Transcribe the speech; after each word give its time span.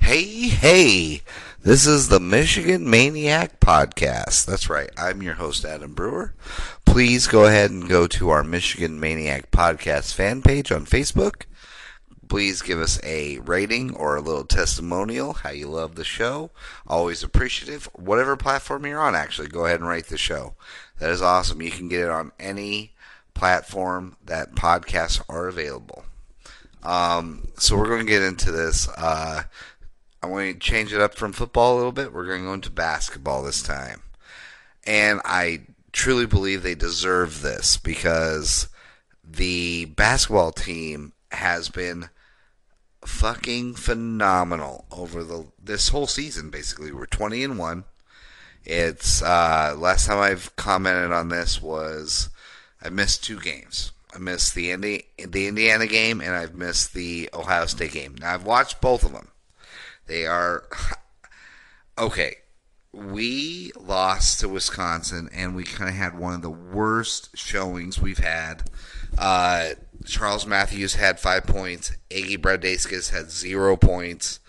Hey, 0.00 0.48
hey, 0.48 1.22
this 1.62 1.86
is 1.86 2.08
the 2.08 2.20
Michigan 2.20 2.88
Maniac 2.88 3.60
Podcast. 3.60 4.46
That's 4.46 4.70
right, 4.70 4.90
I'm 4.96 5.22
your 5.22 5.34
host, 5.34 5.64
Adam 5.64 5.94
Brewer. 5.94 6.34
Please 6.84 7.26
go 7.26 7.44
ahead 7.44 7.70
and 7.70 7.88
go 7.88 8.06
to 8.06 8.30
our 8.30 8.42
Michigan 8.42 8.98
Maniac 8.98 9.50
Podcast 9.50 10.14
fan 10.14 10.42
page 10.42 10.72
on 10.72 10.86
Facebook. 10.86 11.42
Please 12.28 12.62
give 12.62 12.80
us 12.80 12.98
a 13.04 13.38
rating 13.40 13.94
or 13.94 14.16
a 14.16 14.20
little 14.20 14.44
testimonial 14.44 15.34
how 15.34 15.50
you 15.50 15.68
love 15.68 15.94
the 15.94 16.04
show. 16.04 16.50
Always 16.86 17.22
appreciative. 17.22 17.84
Whatever 17.94 18.36
platform 18.36 18.86
you're 18.86 19.00
on, 19.00 19.14
actually, 19.14 19.48
go 19.48 19.66
ahead 19.66 19.80
and 19.80 19.88
rate 19.88 20.06
the 20.06 20.18
show. 20.18 20.54
That 20.98 21.10
is 21.10 21.20
awesome. 21.20 21.60
You 21.60 21.70
can 21.70 21.88
get 21.88 22.00
it 22.00 22.08
on 22.08 22.32
any 22.40 22.94
platform 23.34 24.16
that 24.24 24.54
podcasts 24.54 25.22
are 25.28 25.46
available. 25.46 26.05
Um, 26.86 27.48
so 27.58 27.76
we're 27.76 27.88
going 27.88 28.06
to 28.06 28.12
get 28.12 28.22
into 28.22 28.52
this. 28.52 28.88
Uh, 28.96 29.42
I'm 30.22 30.30
going 30.30 30.54
to 30.54 30.58
change 30.60 30.92
it 30.92 31.00
up 31.00 31.16
from 31.16 31.32
football 31.32 31.74
a 31.74 31.78
little 31.78 31.92
bit. 31.92 32.12
We're 32.12 32.26
going 32.26 32.42
to 32.42 32.46
go 32.46 32.54
into 32.54 32.70
basketball 32.70 33.42
this 33.42 33.60
time. 33.60 34.02
And 34.84 35.20
I 35.24 35.62
truly 35.92 36.26
believe 36.26 36.62
they 36.62 36.76
deserve 36.76 37.42
this 37.42 37.76
because 37.76 38.68
the 39.24 39.86
basketball 39.86 40.52
team 40.52 41.12
has 41.32 41.68
been 41.68 42.08
fucking 43.04 43.74
phenomenal 43.74 44.84
over 44.90 45.24
the 45.24 45.46
this 45.62 45.88
whole 45.88 46.06
season 46.06 46.50
basically. 46.50 46.92
We're 46.92 47.06
20 47.06 47.42
and 47.42 47.58
1. 47.58 47.84
It's 48.64 49.22
uh, 49.22 49.74
last 49.76 50.06
time 50.06 50.18
I've 50.18 50.54
commented 50.54 51.12
on 51.12 51.30
this 51.30 51.60
was 51.60 52.30
I 52.80 52.90
missed 52.90 53.24
two 53.24 53.40
games. 53.40 53.90
I 54.16 54.18
missed 54.18 54.54
the 54.54 54.70
Indi- 54.70 55.06
the 55.18 55.46
Indiana 55.46 55.86
game 55.86 56.20
and 56.20 56.30
I've 56.30 56.54
missed 56.54 56.94
the 56.94 57.28
Ohio 57.34 57.66
State 57.66 57.92
game. 57.92 58.16
Now 58.18 58.32
I've 58.34 58.46
watched 58.46 58.80
both 58.80 59.04
of 59.04 59.12
them. 59.12 59.28
They 60.06 60.26
are 60.26 60.64
okay. 61.98 62.36
We 62.92 63.72
lost 63.78 64.40
to 64.40 64.48
Wisconsin, 64.48 65.28
and 65.34 65.54
we 65.54 65.64
kind 65.64 65.90
of 65.90 65.96
had 65.96 66.18
one 66.18 66.32
of 66.32 66.40
the 66.40 66.48
worst 66.48 67.36
showings 67.36 68.00
we've 68.00 68.16
had. 68.16 68.70
Uh, 69.18 69.70
Charles 70.06 70.46
Matthews 70.46 70.94
had 70.94 71.20
five 71.20 71.44
points. 71.44 71.92
Iggy 72.08 72.38
Bradeskis 72.38 73.10
had 73.10 73.30
zero 73.30 73.76
points. 73.76 74.40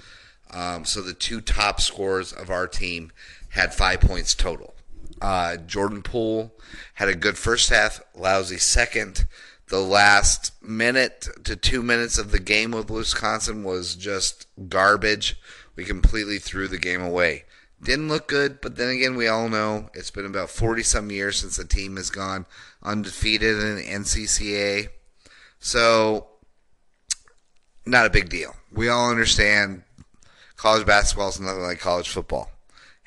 Um, 0.50 0.86
so 0.86 1.02
the 1.02 1.14
two 1.14 1.42
top 1.42 1.82
scorers 1.82 2.32
of 2.32 2.50
our 2.50 2.68
team 2.68 3.12
had 3.50 3.74
five 3.74 4.00
points 4.00 4.34
total. 4.34 4.76
Uh, 5.22 5.58
Jordan 5.58 6.02
Poole 6.02 6.54
had 6.94 7.10
a 7.10 7.16
good 7.16 7.38
first 7.38 7.70
half, 7.70 8.00
lousy 8.16 8.58
second. 8.58 9.26
The 9.70 9.82
last 9.82 10.54
minute 10.64 11.28
to 11.44 11.58
two 11.58 11.84
minutes 11.84 12.18
of 12.18 12.32
the 12.32 12.40
game 12.40 12.72
with 12.72 12.90
Wisconsin 12.90 13.66
was 13.66 13.96
just 13.96 14.48
garbage. 14.70 15.38
We 15.76 15.84
completely 15.84 16.40
threw 16.40 16.70
the 16.70 16.78
game 16.78 17.02
away. 17.02 17.44
Didn't 17.84 18.08
look 18.08 18.30
good, 18.30 18.62
but 18.62 18.78
then 18.78 18.90
again, 18.90 19.16
we 19.16 19.28
all 19.28 19.50
know 19.50 19.90
it's 19.94 20.10
been 20.10 20.26
about 20.26 20.50
40 20.50 20.84
some 20.84 21.12
years 21.12 21.40
since 21.40 21.58
the 21.58 21.66
team 21.66 21.98
has 21.98 22.10
gone 22.10 22.46
undefeated 22.82 23.60
in 23.60 23.76
the 23.76 23.84
NCCA. 23.84 24.88
So, 25.60 26.28
not 27.86 28.06
a 28.06 28.10
big 28.10 28.30
deal. 28.30 28.56
We 28.72 28.88
all 28.88 29.12
understand 29.12 29.84
college 30.56 30.88
basketball 30.88 31.30
is 31.30 31.42
nothing 31.42 31.62
like 31.62 31.80
college 31.80 32.10
football. 32.10 32.52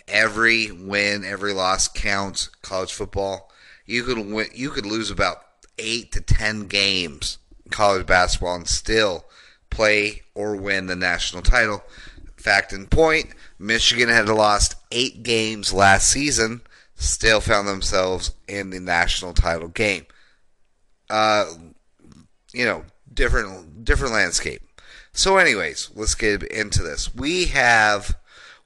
Every 0.06 0.70
win, 0.70 1.24
every 1.24 1.54
loss 1.54 1.88
counts. 1.88 2.48
College 2.60 2.92
football, 2.92 3.50
you 3.86 4.04
could 4.04 4.18
win, 4.18 4.48
you 4.54 4.68
could 4.68 4.86
lose 4.86 5.10
about 5.10 5.42
eight 5.80 6.12
to 6.12 6.20
ten 6.20 6.66
games 6.66 7.38
in 7.64 7.70
college 7.70 8.06
basketball 8.06 8.56
and 8.56 8.68
still 8.68 9.24
play 9.70 10.22
or 10.34 10.56
win 10.56 10.86
the 10.86 10.96
national 10.96 11.42
title. 11.42 11.82
Fact 12.36 12.72
and 12.72 12.90
point: 12.90 13.28
Michigan 13.58 14.08
had 14.08 14.28
lost 14.28 14.76
eight 14.90 15.22
games 15.22 15.72
last 15.72 16.10
season, 16.10 16.62
still 16.94 17.40
found 17.40 17.68
themselves 17.68 18.34
in 18.48 18.70
the 18.70 18.80
national 18.80 19.34
title 19.34 19.68
game. 19.68 20.06
Uh, 21.08 21.46
you 22.52 22.64
know, 22.64 22.84
different 23.12 23.84
different 23.84 24.14
landscape. 24.14 24.62
So, 25.12 25.36
anyways, 25.38 25.90
let's 25.94 26.14
get 26.14 26.42
into 26.44 26.82
this. 26.82 27.14
We 27.14 27.46
have 27.46 28.16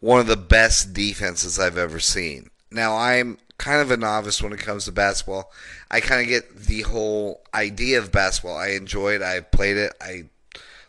one 0.01 0.21
of 0.21 0.27
the 0.27 0.37
best 0.37 0.93
defenses 0.93 1.59
I've 1.59 1.79
ever 1.79 1.99
seen. 1.99 2.51
Now, 2.71 2.97
I'm 2.97 3.39
kind 3.59 3.81
of 3.81 3.91
a 3.91 3.97
novice 3.97 4.43
when 4.43 4.53
it 4.53 4.59
comes 4.59 4.85
to 4.85 4.93
basketball. 4.93 5.53
I 5.91 6.01
kind 6.01 6.21
of 6.21 6.29
get 6.29 6.57
the 6.57 6.83
whole 6.83 7.43
idea 7.55 7.99
of 7.99 8.13
basketball. 8.13 8.57
I 8.57 8.69
enjoy 8.69 9.15
it. 9.15 9.23
I 9.23 9.41
played 9.41 9.77
it. 9.77 9.95
I 10.01 10.25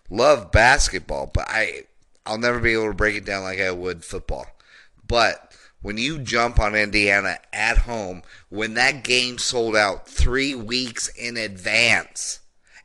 love 0.09 0.51
basketball, 0.51 1.31
but 1.33 1.45
I 1.47 1.83
I'll 2.25 2.37
never 2.37 2.59
be 2.59 2.73
able 2.73 2.87
to 2.87 2.93
break 2.93 3.15
it 3.15 3.25
down 3.25 3.43
like 3.43 3.59
I 3.59 3.71
would 3.71 4.03
football. 4.03 4.47
But 5.07 5.51
when 5.81 5.97
you 5.99 6.17
jump 6.17 6.59
on 6.59 6.73
Indiana 6.73 7.37
at 7.53 7.79
home, 7.79 8.23
when 8.49 8.73
that 8.73 9.03
game 9.03 9.37
sold 9.37 9.75
out 9.75 10.07
three 10.07 10.55
weeks 10.55 11.09
in 11.09 11.37
advance, 11.37 12.39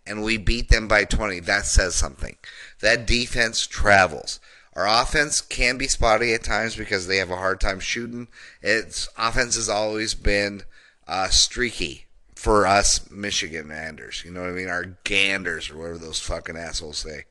and 0.07 0.23
we 0.23 0.37
beat 0.37 0.69
them 0.69 0.89
by 0.89 1.05
20, 1.05 1.41
that 1.41 1.65
says 1.65 1.95
something. 1.95 2.37
That 2.81 3.07
defense 3.07 3.67
travels. 3.67 4.41
Our 4.81 5.03
offense 5.03 5.43
can 5.43 5.77
be 5.77 5.89
spotty 5.89 6.33
at 6.33 6.43
times 6.43 6.75
because 6.75 7.07
they 7.07 7.19
have 7.19 7.31
a 7.31 7.37
hard 7.37 7.61
time 7.61 7.81
shooting. 7.81 8.29
Its 8.63 9.09
offense 9.19 9.57
has 9.57 9.69
always 9.69 10.15
been 10.15 10.63
uh, 11.07 11.29
streaky 11.29 12.07
for 12.35 12.67
us 12.67 13.11
Michiganders. 13.11 14.23
You 14.25 14.31
know 14.31 14.41
what 14.41 14.49
I 14.49 14.53
mean? 14.55 14.69
Our 14.69 14.97
ganders 15.05 15.71
or 15.71 15.77
whatever 15.77 15.99
those 15.99 16.19
fucking 16.21 16.57
assholes 16.57 16.97
say. 16.97 17.25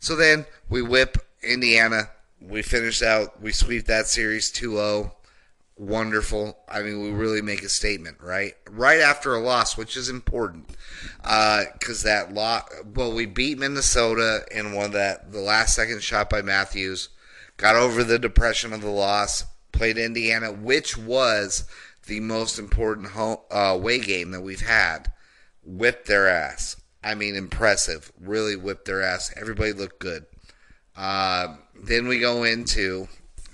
So 0.00 0.16
then 0.16 0.44
we 0.68 0.82
whip 0.82 1.18
Indiana. 1.40 2.10
We 2.40 2.62
finish 2.62 3.00
out. 3.00 3.40
We 3.40 3.52
sweep 3.52 3.86
that 3.86 4.08
series 4.08 4.52
2-0. 4.52 5.12
Wonderful. 5.78 6.58
I 6.68 6.82
mean, 6.82 7.00
we 7.02 7.10
really 7.10 7.40
make 7.40 7.62
a 7.62 7.68
statement, 7.68 8.16
right? 8.20 8.54
Right 8.68 8.98
after 8.98 9.32
a 9.34 9.40
loss, 9.40 9.76
which 9.76 9.96
is 9.96 10.08
important, 10.08 10.70
because 11.22 12.04
uh, 12.04 12.08
that 12.08 12.34
loss. 12.34 12.68
Well, 12.96 13.12
we 13.12 13.26
beat 13.26 13.58
Minnesota 13.58 14.44
in 14.50 14.72
one 14.72 14.90
that 14.90 15.30
the 15.30 15.38
last 15.38 15.76
second 15.76 16.02
shot 16.02 16.28
by 16.28 16.42
Matthews. 16.42 17.10
Got 17.58 17.76
over 17.76 18.02
the 18.02 18.18
depression 18.18 18.72
of 18.72 18.80
the 18.80 18.90
loss. 18.90 19.44
Played 19.70 19.98
Indiana, 19.98 20.50
which 20.50 20.98
was 20.98 21.64
the 22.06 22.18
most 22.18 22.58
important 22.58 23.08
home, 23.08 23.38
uh, 23.48 23.74
away 23.74 24.00
game 24.00 24.32
that 24.32 24.40
we've 24.40 24.66
had. 24.66 25.12
Whipped 25.64 26.08
their 26.08 26.28
ass. 26.28 26.74
I 27.04 27.14
mean, 27.14 27.36
impressive. 27.36 28.10
Really 28.20 28.56
whipped 28.56 28.86
their 28.86 29.02
ass. 29.02 29.32
Everybody 29.36 29.72
looked 29.72 30.00
good. 30.00 30.26
Uh, 30.96 31.54
then 31.80 32.08
we 32.08 32.18
go 32.18 32.42
into 32.42 33.06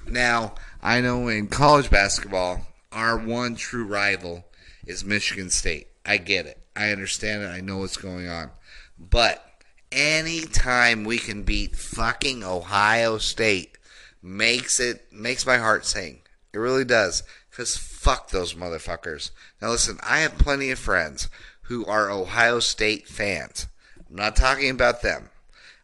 now. 0.07 0.55
I 0.87 1.01
know 1.01 1.29
in 1.29 1.47
college 1.47 1.89
basketball, 1.89 2.67
our 2.93 3.17
one 3.17 3.55
true 3.55 3.87
rival 3.87 4.45
is 4.87 5.03
Michigan 5.03 5.49
State. 5.49 5.87
I 6.05 6.19
get 6.19 6.45
it. 6.45 6.59
I 6.77 6.91
understand 6.91 7.43
it. 7.43 7.47
I 7.47 7.63
know 7.63 7.79
what's 7.79 7.97
going 7.97 8.29
on. 8.29 8.51
But 8.99 9.43
anytime 9.91 11.05
we 11.05 11.17
can 11.17 11.43
beat 11.43 11.75
fucking 11.75 12.45
Ohio 12.45 13.17
State 13.17 13.79
makes 14.23 14.79
it 14.79 15.11
makes 15.11 15.47
my 15.47 15.57
heart 15.57 15.87
sing. 15.87 16.21
It 16.53 16.59
really 16.59 16.85
does. 16.85 17.23
Cause 17.51 17.79
fuck 17.79 18.29
those 18.29 18.53
motherfuckers. 18.53 19.31
Now 19.63 19.71
listen, 19.71 19.99
I 20.03 20.19
have 20.19 20.37
plenty 20.37 20.71
of 20.71 20.79
friends 20.79 21.31
who 21.63 21.87
are 21.87 22.11
Ohio 22.11 22.61
State 22.61 23.09
fans. 23.09 23.69
I'm 24.11 24.17
not 24.17 24.37
talking 24.37 24.69
about 24.69 25.01
them. 25.01 25.31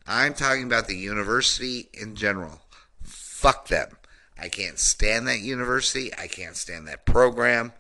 I'm 0.07 0.35
talking 0.35 0.65
about 0.65 0.89
the 0.89 0.97
university 0.97 1.89
in 1.95 2.17
general. 2.17 2.61
Fuck 3.03 3.69
them. 3.69 3.97
I 4.41 4.49
can't 4.49 4.79
stand 4.79 5.29
that 5.29 5.41
university. 5.41 6.11
I 6.17 6.27
can't 6.27 6.57
stand 6.57 6.89
that 6.89 7.05
program. 7.05 7.73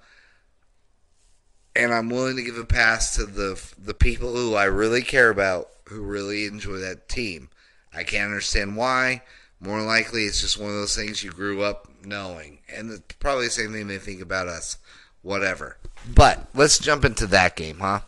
And 1.74 1.94
I'm 1.94 2.10
willing 2.10 2.36
to 2.36 2.42
give 2.42 2.58
a 2.58 2.64
pass 2.64 3.14
to 3.16 3.24
the 3.24 3.60
the 3.78 3.94
people 3.94 4.34
who 4.34 4.54
I 4.54 4.64
really 4.64 5.02
care 5.02 5.30
about, 5.30 5.68
who 5.86 6.02
really 6.02 6.44
enjoy 6.44 6.78
that 6.78 7.08
team. 7.08 7.48
I 7.94 8.02
can't 8.02 8.26
understand 8.26 8.76
why. 8.76 9.22
More 9.60 9.80
likely, 9.82 10.24
it's 10.24 10.40
just 10.40 10.58
one 10.58 10.70
of 10.70 10.76
those 10.76 10.96
things 10.96 11.22
you 11.22 11.30
grew 11.30 11.62
up 11.62 11.88
knowing, 12.04 12.58
and 12.74 12.90
it's 12.90 13.16
probably 13.18 13.46
the 13.46 13.50
same 13.50 13.72
thing 13.72 13.88
they 13.88 13.98
think 13.98 14.20
about 14.20 14.48
us. 14.48 14.78
Whatever. 15.22 15.76
But 16.12 16.48
let's 16.54 16.78
jump 16.78 17.04
into 17.04 17.26
that 17.28 17.56
game, 17.56 17.78
huh? 17.78 18.00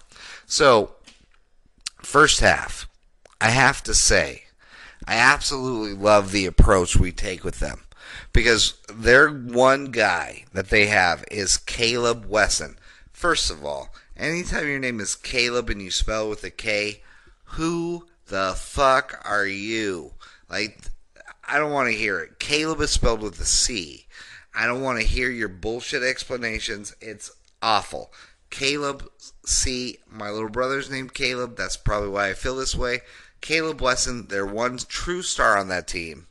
So, 0.47 0.93
first 2.01 2.41
half, 2.41 2.89
I 3.41 3.51
have 3.51 3.83
to 3.85 3.95
say, 3.95 4.45
I 5.07 5.17
absolutely 5.17 5.95
love 5.95 6.33
the 6.33 6.47
approach 6.47 6.97
we 6.97 7.13
take 7.13 7.45
with 7.45 7.61
them 7.61 7.83
because 8.33 8.75
their 8.93 9.29
one 9.29 9.87
guy 9.87 10.45
that 10.53 10.71
they 10.71 10.87
have 10.87 11.25
is 11.31 11.57
Caleb 11.57 12.27
Wesson. 12.27 12.79
First 13.13 13.51
of 13.51 13.65
all, 13.65 13.95
anytime 14.17 14.67
your 14.67 14.79
name 14.79 15.01
is 15.01 15.15
Caleb 15.15 15.71
and 15.71 15.81
you 15.81 15.91
spell 15.91 16.29
with 16.29 16.43
a 16.45 16.51
K, 16.51 17.03
who 17.45 18.07
the 18.27 18.55
fuck 18.57 19.21
are 19.25 19.47
you? 19.47 20.15
Like, 20.49 20.79
I 21.47 21.59
don't 21.59 21.73
want 21.73 21.89
to 21.89 21.95
hear 21.95 22.21
it. 22.21 22.39
Caleb 22.39 22.81
is 22.81 22.91
spelled 22.91 23.23
with 23.23 23.39
a 23.41 23.45
C. 23.45 24.07
I 24.55 24.67
don't 24.67 24.83
want 24.83 25.01
to 25.01 25.07
hear 25.07 25.31
your 25.31 25.49
bullshit 25.49 26.03
explanations. 26.03 26.95
It's 27.01 27.31
awful. 27.61 28.13
Caleb 28.51 29.09
C. 29.47 29.99
My 30.11 30.31
little 30.31 30.51
brother's 30.51 30.91
named 30.91 31.15
Caleb. 31.15 31.57
That's 31.57 31.77
probably 31.77 32.11
why 32.11 32.29
I 32.29 32.35
feel 32.35 32.57
this 32.57 32.75
way. 32.75 33.01
Caleb 33.41 33.81
Wesson, 33.81 34.29
their 34.29 34.47
one 34.47 34.79
true 34.79 35.23
star 35.23 35.59
on 35.59 35.69
that 35.69 35.89
team. 35.89 36.27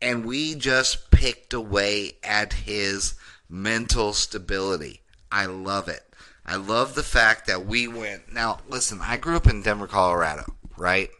And 0.00 0.24
we 0.24 0.54
just 0.54 1.10
picked 1.10 1.52
away 1.52 2.18
at 2.22 2.52
his 2.52 3.14
mental 3.48 4.12
stability. 4.12 5.00
I 5.32 5.46
love 5.46 5.88
it. 5.88 6.02
I 6.44 6.56
love 6.56 6.94
the 6.94 7.02
fact 7.02 7.46
that 7.46 7.66
we 7.66 7.88
went. 7.88 8.32
Now, 8.32 8.58
listen, 8.68 9.00
I 9.02 9.16
grew 9.16 9.36
up 9.36 9.48
in 9.48 9.62
Denver, 9.62 9.88
Colorado, 9.88 10.44
right? 10.76 11.10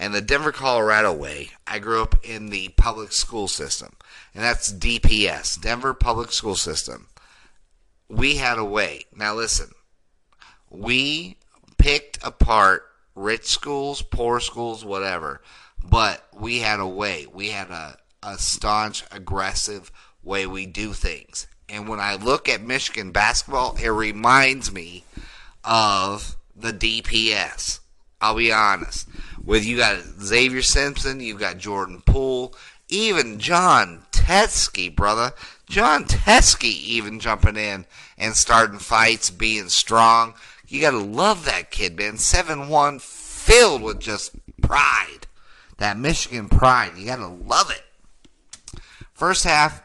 And 0.00 0.14
the 0.14 0.22
Denver, 0.22 0.52
Colorado 0.52 1.12
way, 1.12 1.50
I 1.66 1.78
grew 1.78 2.02
up 2.02 2.14
in 2.24 2.48
the 2.48 2.70
public 2.70 3.12
school 3.12 3.48
system. 3.48 3.92
And 4.34 4.42
that's 4.42 4.72
DPS, 4.72 5.60
Denver 5.60 5.92
Public 5.92 6.32
School 6.32 6.54
System. 6.54 7.08
We 8.08 8.36
had 8.36 8.56
a 8.58 8.64
way. 8.64 9.04
Now, 9.14 9.34
listen, 9.34 9.72
we 10.70 11.36
picked 11.76 12.18
apart 12.24 12.84
rich 13.14 13.44
schools, 13.44 14.00
poor 14.00 14.40
schools, 14.40 14.86
whatever. 14.86 15.42
But 15.84 16.26
we 16.32 16.60
had 16.60 16.80
a 16.80 16.86
way. 16.86 17.26
We 17.30 17.48
had 17.48 17.70
a, 17.70 17.98
a 18.22 18.38
staunch, 18.38 19.04
aggressive 19.10 19.90
way 20.22 20.46
we 20.46 20.66
do 20.66 20.92
things. 20.92 21.46
And 21.68 21.88
when 21.88 22.00
I 22.00 22.16
look 22.16 22.48
at 22.48 22.62
Michigan 22.62 23.12
basketball, 23.12 23.76
it 23.80 23.88
reminds 23.88 24.72
me 24.72 25.04
of 25.64 26.36
the 26.56 26.72
DPS. 26.72 27.80
I'll 28.20 28.36
be 28.36 28.52
honest. 28.52 29.08
With 29.42 29.64
you 29.64 29.78
got 29.78 30.02
Xavier 30.20 30.62
Simpson, 30.62 31.20
you 31.20 31.38
got 31.38 31.58
Jordan 31.58 32.02
Poole, 32.04 32.54
even 32.88 33.38
Jon 33.38 34.02
Teske, 34.12 34.94
brother. 34.94 35.32
Jon 35.68 36.04
Teske 36.04 36.64
even 36.64 37.20
jumping 37.20 37.56
in 37.56 37.86
and 38.18 38.34
starting 38.34 38.78
fights, 38.78 39.30
being 39.30 39.68
strong. 39.68 40.34
You 40.68 40.80
gotta 40.80 40.98
love 40.98 41.46
that 41.46 41.70
kid, 41.70 41.96
man. 41.96 42.14
7-1, 42.14 43.00
filled 43.00 43.82
with 43.82 44.00
just 44.00 44.32
pride. 44.60 45.26
That 45.78 45.96
Michigan 45.96 46.48
pride. 46.48 46.92
You 46.96 47.06
gotta 47.06 47.28
love 47.28 47.70
it. 47.70 47.82
First 49.20 49.44
half, 49.44 49.82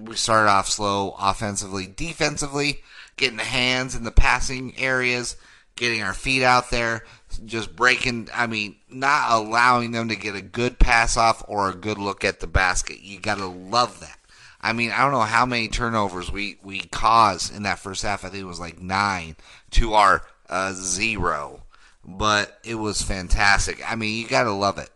we 0.00 0.16
started 0.16 0.48
off 0.48 0.66
slow 0.66 1.14
offensively. 1.18 1.86
Defensively, 1.86 2.80
getting 3.18 3.36
the 3.36 3.44
hands 3.44 3.94
in 3.94 4.04
the 4.04 4.10
passing 4.10 4.72
areas, 4.78 5.36
getting 5.76 6.02
our 6.02 6.14
feet 6.14 6.42
out 6.42 6.70
there, 6.70 7.04
just 7.44 7.76
breaking, 7.76 8.30
I 8.32 8.46
mean, 8.46 8.76
not 8.88 9.32
allowing 9.32 9.90
them 9.90 10.08
to 10.08 10.16
get 10.16 10.34
a 10.34 10.40
good 10.40 10.78
pass 10.78 11.18
off 11.18 11.44
or 11.46 11.68
a 11.68 11.74
good 11.74 11.98
look 11.98 12.24
at 12.24 12.40
the 12.40 12.46
basket. 12.46 13.00
You 13.02 13.20
got 13.20 13.36
to 13.36 13.48
love 13.48 14.00
that. 14.00 14.16
I 14.62 14.72
mean, 14.72 14.92
I 14.92 15.02
don't 15.02 15.12
know 15.12 15.20
how 15.20 15.44
many 15.44 15.68
turnovers 15.68 16.32
we, 16.32 16.56
we 16.62 16.80
caused 16.80 17.54
in 17.54 17.64
that 17.64 17.80
first 17.80 18.02
half. 18.02 18.24
I 18.24 18.30
think 18.30 18.40
it 18.40 18.46
was 18.46 18.60
like 18.60 18.80
nine 18.80 19.36
to 19.72 19.92
our 19.92 20.24
uh, 20.48 20.72
zero, 20.72 21.64
but 22.02 22.58
it 22.64 22.76
was 22.76 23.02
fantastic. 23.02 23.82
I 23.86 23.94
mean, 23.96 24.22
you 24.22 24.26
got 24.26 24.44
to 24.44 24.52
love 24.52 24.78
it. 24.78 24.88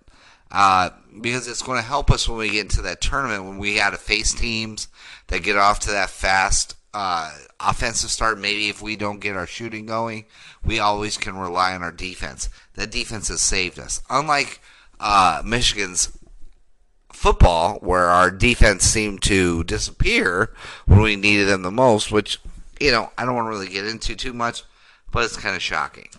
Uh, 0.55 0.91
because 1.21 1.49
it's 1.49 1.63
going 1.63 1.79
to 1.79 1.87
help 1.87 2.13
us 2.13 2.29
when 2.29 2.39
we 2.39 2.51
get 2.51 2.61
into 2.61 2.83
that 2.83 3.01
tournament 3.01 3.45
when 3.45 3.59
we 3.59 3.75
got 3.75 3.91
to 3.91 3.97
face 3.97 4.33
teams 4.33 4.87
that 5.27 5.43
get 5.43 5.57
off 5.57 5.81
to 5.81 5.91
that 5.91 6.11
fast 6.11 6.77
uh, 6.95 7.33
offensive 7.59 8.11
start. 8.11 8.39
Maybe 8.39 8.69
if 8.69 8.81
we 8.81 8.95
don't 8.95 9.19
get 9.19 9.37
our 9.37 9.49
shooting 9.49 9.85
going, 9.85 10.27
we 10.65 10.79
always 10.79 11.17
can 11.17 11.37
rely 11.37 11.75
on 11.75 11.83
our 11.83 11.91
defense. 11.91 12.49
That 12.75 12.93
defense 12.93 13.27
has 13.29 13.41
saved 13.41 13.81
us. 13.81 14.01
Unlike 14.09 14.61
uh, 15.01 15.43
Michigan's 15.45 16.17
football, 17.13 17.79
where 17.81 18.07
our 18.07 18.31
defense 18.31 18.85
seemed 18.85 19.23
to 19.23 19.65
disappear 19.65 20.55
when 20.87 21.01
we 21.01 21.17
needed 21.17 21.49
them 21.49 21.63
the 21.63 21.73
most, 21.73 22.13
which, 22.13 22.39
you 22.81 22.93
know, 22.93 23.11
I 23.19 23.25
don't 23.25 23.35
want 23.35 23.47
to 23.47 23.51
really 23.51 23.69
get 23.69 23.87
into 23.87 24.15
too 24.15 24.33
much, 24.33 24.63
but 25.11 25.25
it's 25.25 25.37
kind 25.37 25.57
of 25.57 25.63
shocking. 25.63 26.11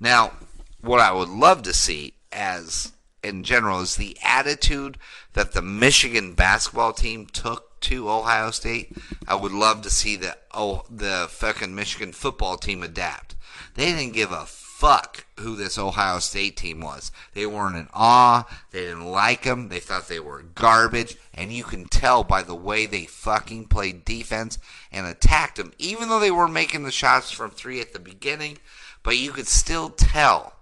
Now, 0.00 0.32
what 0.80 0.98
I 0.98 1.12
would 1.12 1.28
love 1.28 1.62
to 1.62 1.72
see 1.72 2.14
as 2.32 2.93
in 3.24 3.42
general 3.42 3.80
is 3.80 3.96
the 3.96 4.16
attitude 4.22 4.98
that 5.32 5.52
the 5.52 5.62
Michigan 5.62 6.34
basketball 6.34 6.92
team 6.92 7.26
took 7.26 7.80
to 7.80 8.10
Ohio 8.10 8.50
State. 8.50 8.96
I 9.26 9.34
would 9.34 9.52
love 9.52 9.82
to 9.82 9.90
see 9.90 10.16
the 10.16 10.36
oh 10.52 10.84
the 10.90 11.26
fucking 11.30 11.74
Michigan 11.74 12.12
football 12.12 12.56
team 12.56 12.82
adapt. 12.82 13.36
They 13.74 13.86
didn't 13.86 14.14
give 14.14 14.32
a 14.32 14.46
fuck 14.46 15.24
who 15.38 15.56
this 15.56 15.78
Ohio 15.78 16.18
State 16.18 16.56
team 16.56 16.80
was. 16.80 17.12
They 17.32 17.46
weren't 17.46 17.76
in 17.76 17.88
awe. 17.94 18.44
They 18.70 18.80
didn't 18.80 19.06
like 19.06 19.44
them. 19.44 19.68
They 19.68 19.80
thought 19.80 20.08
they 20.08 20.20
were 20.20 20.42
garbage. 20.42 21.16
And 21.32 21.52
you 21.52 21.64
can 21.64 21.86
tell 21.86 22.24
by 22.24 22.42
the 22.42 22.54
way 22.54 22.86
they 22.86 23.04
fucking 23.04 23.66
played 23.66 24.04
defense 24.04 24.58
and 24.90 25.06
attacked 25.06 25.56
them, 25.56 25.72
even 25.78 26.08
though 26.08 26.20
they 26.20 26.30
were 26.30 26.48
making 26.48 26.82
the 26.82 26.90
shots 26.90 27.30
from 27.30 27.50
three 27.50 27.80
at 27.80 27.92
the 27.92 27.98
beginning. 27.98 28.58
But 29.02 29.16
you 29.16 29.30
could 29.30 29.46
still 29.46 29.90
tell 29.90 30.53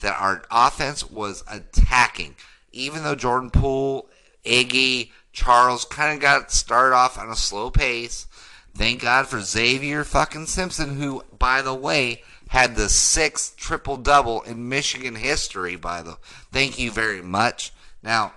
that 0.00 0.20
our 0.20 0.42
offense 0.50 1.08
was 1.10 1.44
attacking. 1.50 2.36
Even 2.72 3.04
though 3.04 3.14
Jordan 3.14 3.50
Poole, 3.50 4.08
Iggy, 4.44 5.10
Charles 5.32 5.84
kind 5.84 6.14
of 6.14 6.20
got 6.20 6.50
started 6.52 6.94
off 6.94 7.18
on 7.18 7.30
a 7.30 7.36
slow 7.36 7.70
pace. 7.70 8.26
Thank 8.74 9.02
God 9.02 9.28
for 9.28 9.40
Xavier 9.40 10.04
fucking 10.04 10.46
Simpson, 10.46 10.96
who, 10.96 11.22
by 11.38 11.62
the 11.62 11.74
way, 11.74 12.22
had 12.48 12.76
the 12.76 12.88
sixth 12.88 13.56
triple 13.56 13.96
double 13.96 14.42
in 14.42 14.68
Michigan 14.68 15.14
history. 15.14 15.76
By 15.76 16.02
the, 16.02 16.18
thank 16.52 16.78
you 16.78 16.90
very 16.90 17.22
much. 17.22 17.72
Now, 18.02 18.34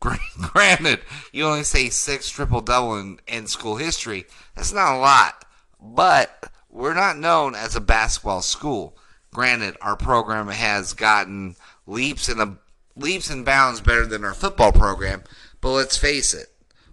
granted, 0.00 1.00
you 1.32 1.44
only 1.44 1.64
say 1.64 1.90
six 1.90 2.28
triple 2.30 2.60
double 2.60 2.96
in, 2.98 3.20
in 3.26 3.46
school 3.46 3.76
history. 3.76 4.24
That's 4.56 4.72
not 4.72 4.94
a 4.94 4.98
lot, 4.98 5.44
but 5.80 6.50
we're 6.70 6.94
not 6.94 7.18
known 7.18 7.54
as 7.54 7.76
a 7.76 7.80
basketball 7.80 8.42
school. 8.42 8.96
Granted, 9.32 9.76
our 9.80 9.96
program 9.96 10.48
has 10.48 10.92
gotten 10.92 11.56
leaps 11.86 12.28
and 12.28 12.58
leaps 12.96 13.30
and 13.30 13.44
bounds 13.44 13.80
better 13.80 14.06
than 14.06 14.24
our 14.24 14.34
football 14.34 14.72
program, 14.72 15.22
but 15.60 15.70
let's 15.70 15.96
face 15.96 16.34
it, 16.34 16.48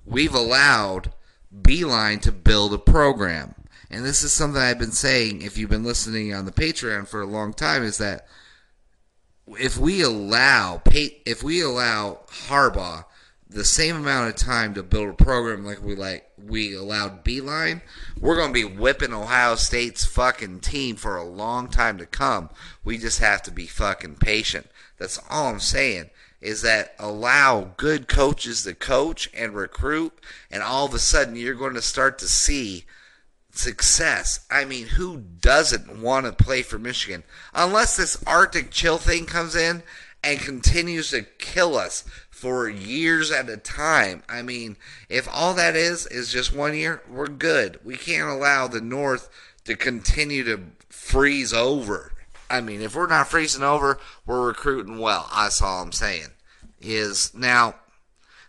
we've 0.05 0.35
allowed 0.35 1.13
Beilein 1.53 2.21
to 2.21 2.31
build 2.31 2.73
a 2.73 2.77
program. 2.77 3.55
And 3.89 4.05
this 4.05 4.21
is 4.21 4.33
something 4.33 4.61
I've 4.61 4.79
been 4.79 4.91
saying 4.91 5.41
if 5.41 5.57
you've 5.57 5.69
been 5.69 5.83
listening 5.83 6.33
on 6.33 6.45
the 6.45 6.51
Patreon 6.51 7.07
for 7.07 7.21
a 7.21 7.25
long 7.25 7.53
time 7.53 7.83
is 7.83 7.97
that 7.97 8.27
if 9.57 9.77
we 9.77 10.01
allow 10.01 10.81
if 10.85 11.41
we 11.41 11.61
allow 11.61 12.19
Harbaugh 12.27 13.05
the 13.49 13.63
same 13.63 13.95
amount 13.95 14.29
of 14.29 14.35
time 14.35 14.73
to 14.73 14.83
build 14.83 15.09
a 15.09 15.23
program 15.23 15.65
like 15.65 15.81
we 15.81 15.95
like 15.95 16.26
we 16.37 16.75
allowed 16.75 17.23
Beilein, 17.23 17.81
we're 18.19 18.35
going 18.35 18.49
to 18.49 18.53
be 18.53 18.63
whipping 18.63 19.13
Ohio 19.13 19.55
State's 19.55 20.05
fucking 20.05 20.59
team 20.59 20.95
for 20.95 21.17
a 21.17 21.23
long 21.23 21.67
time 21.67 21.97
to 21.97 22.05
come. 22.05 22.49
We 22.83 22.97
just 22.97 23.19
have 23.19 23.41
to 23.43 23.51
be 23.51 23.65
fucking 23.65 24.15
patient. 24.15 24.67
That's 24.97 25.19
all 25.29 25.47
I'm 25.47 25.59
saying 25.59 26.09
is 26.39 26.61
that 26.61 26.93
allow 26.99 27.71
good 27.77 28.07
coaches 28.07 28.63
to 28.63 28.73
coach 28.75 29.29
and 29.33 29.55
recruit, 29.55 30.13
and 30.51 30.61
all 30.61 30.85
of 30.85 30.93
a 30.93 30.99
sudden 30.99 31.35
you're 31.35 31.55
going 31.55 31.73
to 31.73 31.81
start 31.81 32.19
to 32.19 32.27
see 32.27 32.85
success. 33.51 34.45
I 34.51 34.65
mean, 34.65 34.87
who 34.87 35.17
doesn't 35.17 36.01
want 36.01 36.25
to 36.25 36.43
play 36.43 36.61
for 36.61 36.77
Michigan? 36.77 37.23
Unless 37.53 37.97
this 37.97 38.23
Arctic 38.27 38.69
chill 38.71 38.97
thing 38.99 39.25
comes 39.25 39.55
in 39.55 39.81
and 40.23 40.39
continues 40.39 41.09
to 41.11 41.23
kill 41.23 41.75
us 41.75 42.03
for 42.37 42.69
years 42.69 43.31
at 43.31 43.49
a 43.49 43.57
time. 43.57 44.21
I 44.29 44.43
mean, 44.43 44.77
if 45.09 45.27
all 45.33 45.55
that 45.55 45.75
is 45.75 46.05
is 46.05 46.31
just 46.31 46.55
one 46.55 46.75
year, 46.75 47.01
we're 47.09 47.25
good. 47.25 47.79
We 47.83 47.97
can't 47.97 48.29
allow 48.29 48.67
the 48.67 48.79
North 48.79 49.27
to 49.65 49.75
continue 49.75 50.43
to 50.43 50.61
freeze 50.87 51.51
over. 51.51 52.13
I 52.47 52.61
mean, 52.61 52.83
if 52.83 52.95
we're 52.95 53.07
not 53.07 53.27
freezing 53.27 53.63
over, 53.63 53.97
we're 54.27 54.45
recruiting 54.45 54.99
well. 54.99 55.27
That's 55.35 55.63
all 55.63 55.81
I'm 55.81 55.91
saying. 55.91 56.27
Is 56.79 57.33
now 57.33 57.73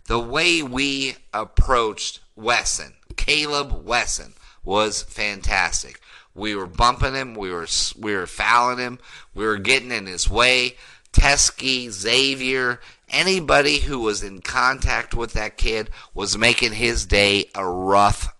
the 0.06 0.20
way 0.20 0.62
we 0.62 1.16
approached 1.32 2.20
Wesson, 2.36 2.92
Caleb 3.16 3.86
Wesson, 3.86 4.34
was 4.64 5.02
fantastic. 5.02 5.98
We 6.34 6.54
were 6.54 6.66
bumping 6.66 7.14
him, 7.14 7.34
we 7.34 7.50
were 7.50 7.66
we 7.98 8.14
were 8.14 8.26
fouling 8.26 8.78
him, 8.78 8.98
we 9.34 9.46
were 9.46 9.56
getting 9.56 9.92
in 9.92 10.04
his 10.04 10.28
way. 10.28 10.76
Teske, 11.10 11.90
Xavier, 11.90 12.80
anybody 13.10 13.78
who 13.78 14.00
was 14.00 14.22
in 14.22 14.40
contact 14.40 15.14
with 15.14 15.32
that 15.32 15.56
kid 15.56 15.90
was 16.14 16.38
making 16.38 16.72
his 16.72 17.06
day 17.06 17.46
a 17.54 17.66
rough 17.66 18.34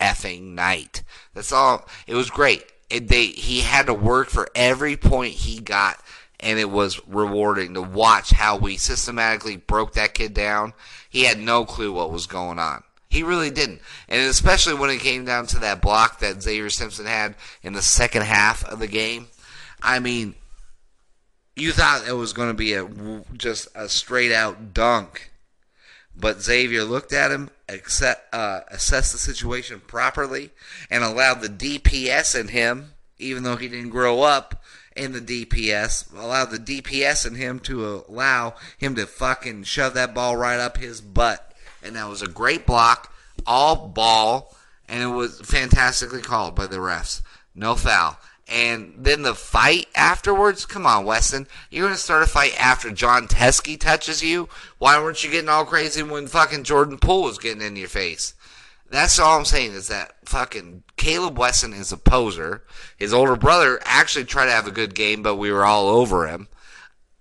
effing 0.00 0.54
night. 0.54 1.02
That's 1.34 1.52
all. 1.52 1.86
It 2.06 2.14
was 2.14 2.30
great. 2.30 2.64
It, 2.90 3.08
they 3.08 3.26
he 3.26 3.60
had 3.60 3.86
to 3.86 3.94
work 3.94 4.28
for 4.28 4.48
every 4.54 4.96
point 4.96 5.34
he 5.34 5.60
got, 5.60 6.00
and 6.40 6.58
it 6.58 6.70
was 6.70 7.00
rewarding 7.06 7.74
to 7.74 7.82
watch 7.82 8.30
how 8.30 8.56
we 8.56 8.76
systematically 8.76 9.56
broke 9.56 9.92
that 9.94 10.14
kid 10.14 10.34
down. 10.34 10.72
He 11.10 11.24
had 11.24 11.38
no 11.38 11.64
clue 11.64 11.92
what 11.92 12.12
was 12.12 12.26
going 12.26 12.58
on. 12.58 12.82
He 13.10 13.22
really 13.22 13.50
didn't, 13.50 13.80
and 14.08 14.20
especially 14.22 14.74
when 14.74 14.90
it 14.90 15.00
came 15.00 15.24
down 15.24 15.46
to 15.48 15.58
that 15.60 15.80
block 15.80 16.18
that 16.20 16.42
Xavier 16.42 16.68
Simpson 16.68 17.06
had 17.06 17.36
in 17.62 17.72
the 17.72 17.82
second 17.82 18.22
half 18.22 18.64
of 18.64 18.80
the 18.80 18.86
game. 18.86 19.28
I 19.82 19.98
mean, 19.98 20.34
you 21.58 21.72
thought 21.72 22.06
it 22.08 22.12
was 22.12 22.32
going 22.32 22.48
to 22.48 22.54
be 22.54 22.74
a 22.74 22.88
just 23.36 23.68
a 23.74 23.88
straight 23.88 24.32
out 24.32 24.72
dunk, 24.74 25.30
but 26.16 26.42
Xavier 26.42 26.84
looked 26.84 27.12
at 27.12 27.30
him, 27.30 27.50
accept, 27.68 28.34
uh, 28.34 28.60
assessed 28.68 29.12
the 29.12 29.18
situation 29.18 29.80
properly, 29.86 30.50
and 30.90 31.04
allowed 31.04 31.40
the 31.40 31.48
DPS 31.48 32.38
in 32.38 32.48
him, 32.48 32.92
even 33.18 33.42
though 33.42 33.56
he 33.56 33.68
didn't 33.68 33.90
grow 33.90 34.22
up 34.22 34.62
in 34.96 35.12
the 35.12 35.20
DPS, 35.20 36.12
allowed 36.12 36.50
the 36.50 36.58
DPS 36.58 37.26
in 37.26 37.36
him 37.36 37.60
to 37.60 38.04
allow 38.08 38.54
him 38.76 38.94
to 38.96 39.06
fucking 39.06 39.62
shove 39.62 39.94
that 39.94 40.14
ball 40.14 40.36
right 40.36 40.58
up 40.58 40.78
his 40.78 41.00
butt, 41.00 41.54
and 41.82 41.96
that 41.96 42.08
was 42.08 42.22
a 42.22 42.28
great 42.28 42.66
block, 42.66 43.12
all 43.46 43.88
ball, 43.88 44.56
and 44.88 45.02
it 45.02 45.14
was 45.14 45.40
fantastically 45.40 46.22
called 46.22 46.54
by 46.54 46.66
the 46.66 46.78
refs. 46.78 47.22
No 47.54 47.74
foul. 47.74 48.18
And 48.48 48.94
then 48.96 49.22
the 49.22 49.34
fight 49.34 49.88
afterwards? 49.94 50.64
Come 50.64 50.86
on, 50.86 51.04
Weston. 51.04 51.46
You're 51.70 51.86
going 51.86 51.94
to 51.94 52.00
start 52.00 52.22
a 52.22 52.26
fight 52.26 52.58
after 52.58 52.90
Jon 52.90 53.28
Teske 53.28 53.78
touches 53.78 54.22
you? 54.22 54.48
Why 54.78 54.98
weren't 54.98 55.22
you 55.22 55.30
getting 55.30 55.50
all 55.50 55.66
crazy 55.66 56.02
when 56.02 56.26
fucking 56.26 56.64
Jordan 56.64 56.98
Poole 56.98 57.24
was 57.24 57.38
getting 57.38 57.60
in 57.60 57.76
your 57.76 57.88
face? 57.88 58.34
That's 58.90 59.18
all 59.18 59.38
I'm 59.38 59.44
saying 59.44 59.72
is 59.72 59.88
that 59.88 60.14
fucking 60.24 60.82
Caleb 60.96 61.38
Wesson 61.38 61.74
is 61.74 61.92
a 61.92 61.98
poser. 61.98 62.64
His 62.96 63.12
older 63.12 63.36
brother 63.36 63.80
actually 63.84 64.24
tried 64.24 64.46
to 64.46 64.52
have 64.52 64.66
a 64.66 64.72
good 64.72 64.94
game, 64.94 65.22
but 65.22 65.36
we 65.36 65.52
were 65.52 65.66
all 65.66 65.88
over 65.88 66.26
him. 66.26 66.48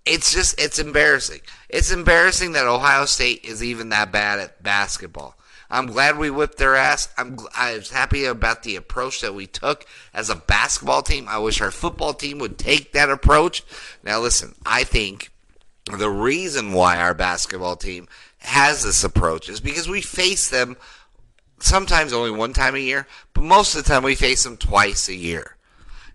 It's 0.05 0.33
just, 0.33 0.57
it's 0.61 0.79
embarrassing. 0.79 1.41
It's 1.67 1.91
embarrassing 1.91 2.53
that 2.53 2.67
Ohio 2.67 3.03
State 3.03 3.43
is 3.43 3.61
even 3.61 3.89
that 3.89 4.13
bad 4.13 4.39
at 4.39 4.63
basketball. 4.63 5.37
I'm 5.69 5.87
glad 5.87 6.17
we 6.17 6.29
whipped 6.29 6.57
their 6.57 6.75
ass. 6.75 7.09
I'm 7.17 7.37
I 7.55 7.75
was 7.75 7.91
happy 7.91 8.25
about 8.25 8.63
the 8.63 8.75
approach 8.75 9.21
that 9.21 9.35
we 9.35 9.47
took 9.47 9.85
as 10.13 10.29
a 10.29 10.35
basketball 10.35 11.01
team. 11.01 11.27
I 11.27 11.39
wish 11.39 11.61
our 11.61 11.71
football 11.71 12.13
team 12.13 12.39
would 12.39 12.57
take 12.57 12.93
that 12.93 13.09
approach. 13.09 13.63
Now 14.03 14.19
listen, 14.19 14.55
I 14.65 14.83
think 14.83 15.31
the 15.97 16.09
reason 16.09 16.73
why 16.73 16.97
our 16.97 17.13
basketball 17.13 17.75
team 17.75 18.07
has 18.39 18.83
this 18.83 19.03
approach 19.03 19.49
is 19.49 19.59
because 19.59 19.89
we 19.89 20.01
face 20.01 20.49
them 20.49 20.77
sometimes 21.59 22.13
only 22.13 22.31
one 22.31 22.53
time 22.53 22.75
a 22.75 22.79
year, 22.79 23.07
but 23.33 23.43
most 23.43 23.75
of 23.75 23.83
the 23.83 23.89
time 23.89 24.03
we 24.03 24.15
face 24.15 24.43
them 24.43 24.57
twice 24.57 25.09
a 25.09 25.15
year. 25.15 25.55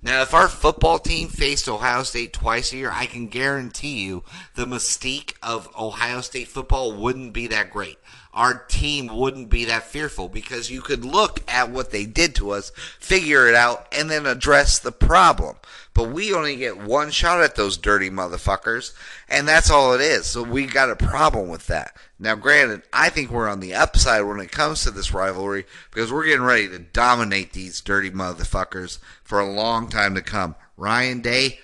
Now, 0.04 0.22
if 0.22 0.34
our 0.34 0.48
football 0.48 0.98
team 0.98 1.28
faced 1.28 1.68
Ohio 1.68 2.02
State 2.02 2.32
twice 2.32 2.72
a 2.72 2.76
year, 2.76 2.90
I 2.92 3.06
can 3.06 3.28
guarantee 3.28 4.02
you 4.02 4.24
the 4.56 4.64
mystique 4.64 5.34
of 5.42 5.68
Ohio 5.78 6.22
State 6.22 6.48
football 6.48 6.92
wouldn't 6.92 7.32
be 7.32 7.46
that 7.46 7.70
great 7.70 7.98
our 8.34 8.54
team 8.54 9.08
wouldn't 9.08 9.50
be 9.50 9.66
that 9.66 9.84
fearful 9.84 10.28
because 10.28 10.70
you 10.70 10.80
could 10.80 11.04
look 11.04 11.40
at 11.48 11.70
what 11.70 11.90
they 11.90 12.06
did 12.06 12.34
to 12.36 12.50
us, 12.50 12.72
figure 12.98 13.46
it 13.46 13.54
out, 13.54 13.86
and 13.92 14.10
then 14.10 14.24
address 14.24 14.78
the 14.78 14.92
problem. 14.92 15.56
But 15.94 16.10
we 16.10 16.32
only 16.32 16.56
get 16.56 16.78
one 16.78 17.10
shot 17.10 17.42
at 17.42 17.56
those 17.56 17.76
dirty 17.76 18.08
motherfuckers, 18.08 18.94
and 19.28 19.46
that's 19.46 19.70
all 19.70 19.92
it 19.92 20.00
is. 20.00 20.24
So 20.24 20.42
we 20.42 20.64
got 20.64 20.90
a 20.90 20.96
problem 20.96 21.48
with 21.48 21.66
that. 21.66 21.94
Now, 22.18 22.34
granted, 22.34 22.82
I 22.92 23.10
think 23.10 23.30
we're 23.30 23.48
on 23.48 23.60
the 23.60 23.74
upside 23.74 24.24
when 24.24 24.40
it 24.40 24.50
comes 24.50 24.82
to 24.84 24.90
this 24.90 25.12
rivalry 25.12 25.66
because 25.90 26.10
we're 26.10 26.24
getting 26.24 26.46
ready 26.46 26.68
to 26.68 26.78
dominate 26.78 27.52
these 27.52 27.82
dirty 27.82 28.10
motherfuckers 28.10 28.98
for 29.22 29.40
a 29.40 29.50
long 29.50 29.88
time 29.88 30.14
to 30.14 30.22
come. 30.22 30.54
Ryan 30.78 31.20
Day, 31.20 31.58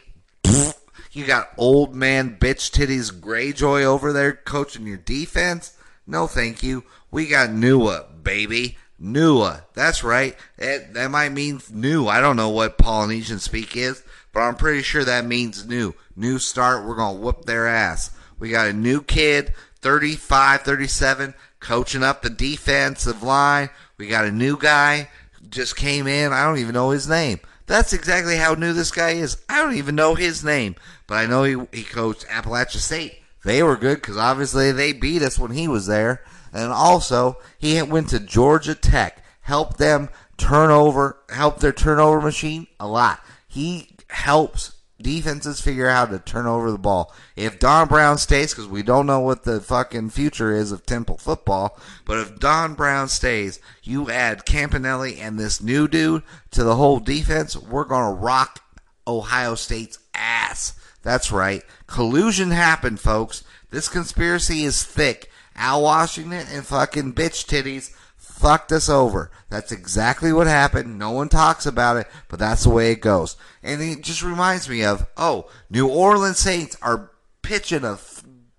you 1.12 1.24
got 1.26 1.52
old 1.56 1.94
man 1.94 2.36
bitch 2.38 2.70
titties 2.70 3.10
Greyjoy 3.10 3.84
over 3.84 4.12
there 4.12 4.34
coaching 4.34 4.86
your 4.86 4.98
defense. 4.98 5.77
No, 6.08 6.26
thank 6.26 6.62
you. 6.62 6.84
We 7.10 7.26
got 7.26 7.50
Nua, 7.50 8.06
baby. 8.22 8.78
Nua. 9.00 9.64
That's 9.74 10.02
right. 10.02 10.34
It, 10.56 10.94
that 10.94 11.10
might 11.10 11.32
mean 11.32 11.60
new. 11.70 12.08
I 12.08 12.22
don't 12.22 12.36
know 12.36 12.48
what 12.48 12.78
Polynesian 12.78 13.38
speak 13.40 13.76
is, 13.76 14.02
but 14.32 14.40
I'm 14.40 14.56
pretty 14.56 14.82
sure 14.82 15.04
that 15.04 15.26
means 15.26 15.66
new. 15.66 15.94
New 16.16 16.38
start. 16.38 16.86
We're 16.86 16.96
going 16.96 17.16
to 17.16 17.20
whoop 17.20 17.44
their 17.44 17.68
ass. 17.68 18.10
We 18.38 18.48
got 18.48 18.68
a 18.68 18.72
new 18.72 19.02
kid, 19.02 19.52
35, 19.80 20.62
37, 20.62 21.34
coaching 21.60 22.02
up 22.02 22.22
the 22.22 22.30
defensive 22.30 23.22
line. 23.22 23.68
We 23.98 24.08
got 24.08 24.24
a 24.24 24.32
new 24.32 24.56
guy 24.56 25.10
just 25.50 25.76
came 25.76 26.06
in. 26.06 26.32
I 26.32 26.44
don't 26.44 26.58
even 26.58 26.74
know 26.74 26.90
his 26.90 27.06
name. 27.06 27.40
That's 27.66 27.92
exactly 27.92 28.36
how 28.36 28.54
new 28.54 28.72
this 28.72 28.90
guy 28.90 29.10
is. 29.10 29.36
I 29.46 29.60
don't 29.60 29.74
even 29.74 29.94
know 29.94 30.14
his 30.14 30.42
name, 30.42 30.76
but 31.06 31.16
I 31.16 31.26
know 31.26 31.44
he, 31.44 31.78
he 31.78 31.84
coached 31.84 32.26
Appalachia 32.28 32.78
State 32.78 33.20
they 33.44 33.62
were 33.62 33.76
good 33.76 34.00
because 34.00 34.16
obviously 34.16 34.72
they 34.72 34.92
beat 34.92 35.22
us 35.22 35.38
when 35.38 35.52
he 35.52 35.68
was 35.68 35.86
there. 35.86 36.22
And 36.52 36.72
also, 36.72 37.38
he 37.58 37.80
went 37.82 38.08
to 38.10 38.20
Georgia 38.20 38.74
Tech, 38.74 39.24
helped 39.42 39.78
them 39.78 40.08
turn 40.36 40.70
over, 40.70 41.18
help 41.28 41.60
their 41.60 41.72
turnover 41.72 42.20
machine 42.20 42.66
a 42.80 42.86
lot. 42.88 43.20
He 43.46 43.90
helps 44.08 44.72
defenses 45.00 45.60
figure 45.60 45.88
out 45.88 46.08
how 46.08 46.16
to 46.16 46.22
turn 46.22 46.46
over 46.46 46.70
the 46.70 46.78
ball. 46.78 47.14
If 47.36 47.58
Don 47.58 47.88
Brown 47.88 48.18
stays, 48.18 48.52
because 48.52 48.66
we 48.68 48.82
don't 48.82 49.06
know 49.06 49.20
what 49.20 49.44
the 49.44 49.60
fucking 49.60 50.10
future 50.10 50.52
is 50.52 50.72
of 50.72 50.86
Temple 50.86 51.18
football, 51.18 51.78
but 52.04 52.18
if 52.18 52.38
Don 52.38 52.74
Brown 52.74 53.08
stays, 53.08 53.60
you 53.82 54.10
add 54.10 54.46
Campanile 54.46 55.20
and 55.20 55.38
this 55.38 55.62
new 55.62 55.86
dude 55.86 56.22
to 56.52 56.64
the 56.64 56.76
whole 56.76 56.98
defense, 56.98 57.56
we're 57.56 57.84
going 57.84 58.14
to 58.14 58.20
rock 58.20 58.60
Ohio 59.06 59.54
State's 59.54 59.98
ass. 60.14 60.77
That's 61.08 61.32
right. 61.32 61.62
Collusion 61.86 62.50
happened, 62.50 63.00
folks. 63.00 63.42
This 63.70 63.88
conspiracy 63.88 64.64
is 64.64 64.82
thick. 64.82 65.30
Al 65.56 65.80
Washington 65.80 66.46
and 66.52 66.66
fucking 66.66 67.14
bitch 67.14 67.46
titties 67.46 67.94
fucked 68.18 68.72
us 68.72 68.90
over. 68.90 69.30
That's 69.48 69.72
exactly 69.72 70.34
what 70.34 70.46
happened. 70.46 70.98
No 70.98 71.12
one 71.12 71.30
talks 71.30 71.64
about 71.64 71.96
it, 71.96 72.08
but 72.28 72.38
that's 72.38 72.64
the 72.64 72.68
way 72.68 72.92
it 72.92 73.00
goes. 73.00 73.38
And 73.62 73.80
it 73.80 74.02
just 74.02 74.22
reminds 74.22 74.68
me 74.68 74.84
of, 74.84 75.06
oh, 75.16 75.48
New 75.70 75.88
Orleans 75.88 76.40
Saints 76.40 76.76
are 76.82 77.10
pitching 77.40 77.84
a 77.84 77.98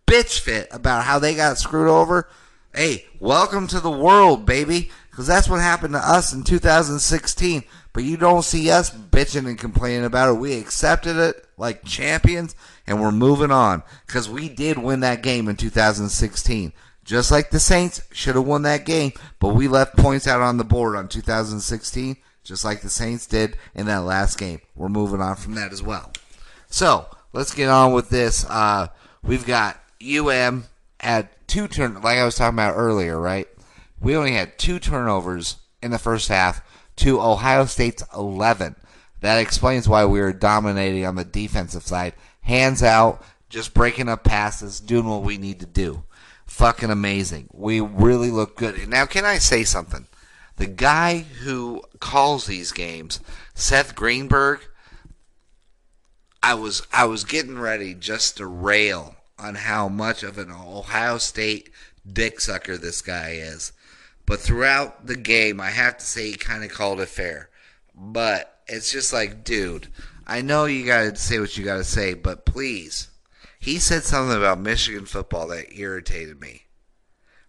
bitch 0.07 0.39
fit 0.39 0.69
about 0.71 1.03
how 1.03 1.19
they 1.19 1.35
got 1.35 1.59
screwed 1.59 1.87
over. 1.87 2.27
Hey, 2.73 3.05
welcome 3.19 3.67
to 3.67 3.79
the 3.79 3.91
world, 3.91 4.47
baby. 4.47 4.89
Because 5.11 5.27
that's 5.27 5.49
what 5.49 5.61
happened 5.61 5.93
to 5.93 5.99
us 5.99 6.33
in 6.33 6.43
2016. 6.43 7.63
But 7.93 8.03
you 8.03 8.17
don't 8.17 8.43
see 8.43 8.69
us 8.69 8.91
bitching 8.91 9.47
and 9.47 9.57
complaining 9.57 10.05
about 10.05 10.29
it. 10.29 10.39
We 10.39 10.57
accepted 10.57 11.17
it 11.17 11.45
like 11.57 11.83
champions 11.83 12.55
and 12.85 13.01
we're 13.01 13.11
moving 13.11 13.51
on 13.51 13.83
because 14.05 14.29
we 14.29 14.49
did 14.49 14.77
win 14.77 15.01
that 15.01 15.23
game 15.23 15.47
in 15.47 15.55
2016. 15.55 16.73
Just 17.03 17.31
like 17.31 17.49
the 17.49 17.59
Saints 17.59 18.01
should 18.11 18.35
have 18.35 18.45
won 18.45 18.61
that 18.63 18.85
game, 18.85 19.13
but 19.39 19.55
we 19.55 19.67
left 19.67 19.97
points 19.97 20.27
out 20.27 20.41
on 20.41 20.57
the 20.57 20.63
board 20.63 20.95
on 20.95 21.07
2016, 21.07 22.17
just 22.43 22.63
like 22.63 22.81
the 22.81 22.89
Saints 22.89 23.25
did 23.25 23.57
in 23.73 23.87
that 23.87 24.03
last 24.03 24.37
game. 24.37 24.61
We're 24.75 24.89
moving 24.89 25.19
on 25.19 25.35
from 25.35 25.55
that 25.55 25.73
as 25.73 25.81
well. 25.81 26.11
So 26.67 27.07
let's 27.33 27.55
get 27.55 27.67
on 27.67 27.93
with 27.93 28.09
this. 28.09 28.45
Uh, 28.47 28.89
we've 29.23 29.45
got 29.47 29.79
UM 30.03 30.65
at 30.99 31.47
two 31.47 31.67
turn, 31.67 31.95
like 31.95 32.19
I 32.19 32.25
was 32.25 32.35
talking 32.35 32.55
about 32.55 32.75
earlier, 32.75 33.19
right? 33.19 33.47
We 33.99 34.15
only 34.15 34.33
had 34.33 34.59
two 34.59 34.77
turnovers 34.77 35.57
in 35.81 35.89
the 35.89 35.97
first 35.99 36.27
half 36.27 36.61
to 36.99 37.21
Ohio 37.21 37.65
State's 37.65 38.03
11. 38.15 38.75
That 39.21 39.39
explains 39.39 39.87
why 39.87 40.05
we 40.05 40.19
were 40.19 40.33
dominating 40.33 41.05
on 41.05 41.15
the 41.15 41.25
defensive 41.25 41.83
side. 41.83 42.13
Hands 42.41 42.81
out, 42.81 43.21
just 43.49 43.73
breaking 43.73 44.09
up 44.09 44.23
passes, 44.23 44.79
doing 44.79 45.07
what 45.07 45.23
we 45.23 45.37
need 45.37 45.59
to 45.59 45.65
do. 45.65 46.03
Fucking 46.45 46.89
amazing. 46.89 47.49
We 47.51 47.79
really 47.79 48.31
look 48.31 48.57
good. 48.57 48.87
Now, 48.87 49.05
can 49.05 49.25
I 49.25 49.37
say 49.37 49.63
something? 49.63 50.07
The 50.57 50.67
guy 50.67 51.19
who 51.19 51.83
calls 51.99 52.45
these 52.45 52.71
games, 52.71 53.19
Seth 53.53 53.95
Greenberg, 53.95 54.59
I 56.41 56.53
was 56.53 56.85
I 56.91 57.05
was 57.05 57.23
getting 57.23 57.59
ready 57.59 57.93
just 57.93 58.37
to 58.37 58.45
rail 58.45 59.15
on 59.37 59.55
how 59.55 59.87
much 59.87 60.23
of 60.23 60.37
an 60.37 60.51
Ohio 60.51 61.17
State 61.17 61.69
dick 62.11 62.39
sucker 62.39 62.77
this 62.77 63.01
guy 63.01 63.31
is. 63.31 63.71
But 64.29 64.41
throughout 64.41 65.07
the 65.07 65.15
game, 65.15 65.59
I 65.59 65.71
have 65.71 65.97
to 65.97 66.05
say 66.05 66.27
he 66.27 66.37
kind 66.37 66.63
of 66.63 66.69
called 66.69 67.01
it 67.01 67.09
fair. 67.09 67.49
But 67.95 68.59
it's 68.67 68.91
just 68.91 69.11
like, 69.11 69.43
dude, 69.43 69.87
I 70.27 70.41
know 70.41 70.65
you 70.65 70.85
got 70.85 71.01
to 71.01 71.15
say 71.15 71.39
what 71.39 71.57
you 71.57 71.65
got 71.65 71.77
to 71.77 71.83
say, 71.83 72.13
but 72.13 72.45
please. 72.45 73.07
He 73.59 73.79
said 73.79 74.03
something 74.03 74.37
about 74.37 74.59
Michigan 74.59 75.07
football 75.07 75.47
that 75.47 75.75
irritated 75.75 76.39
me. 76.39 76.65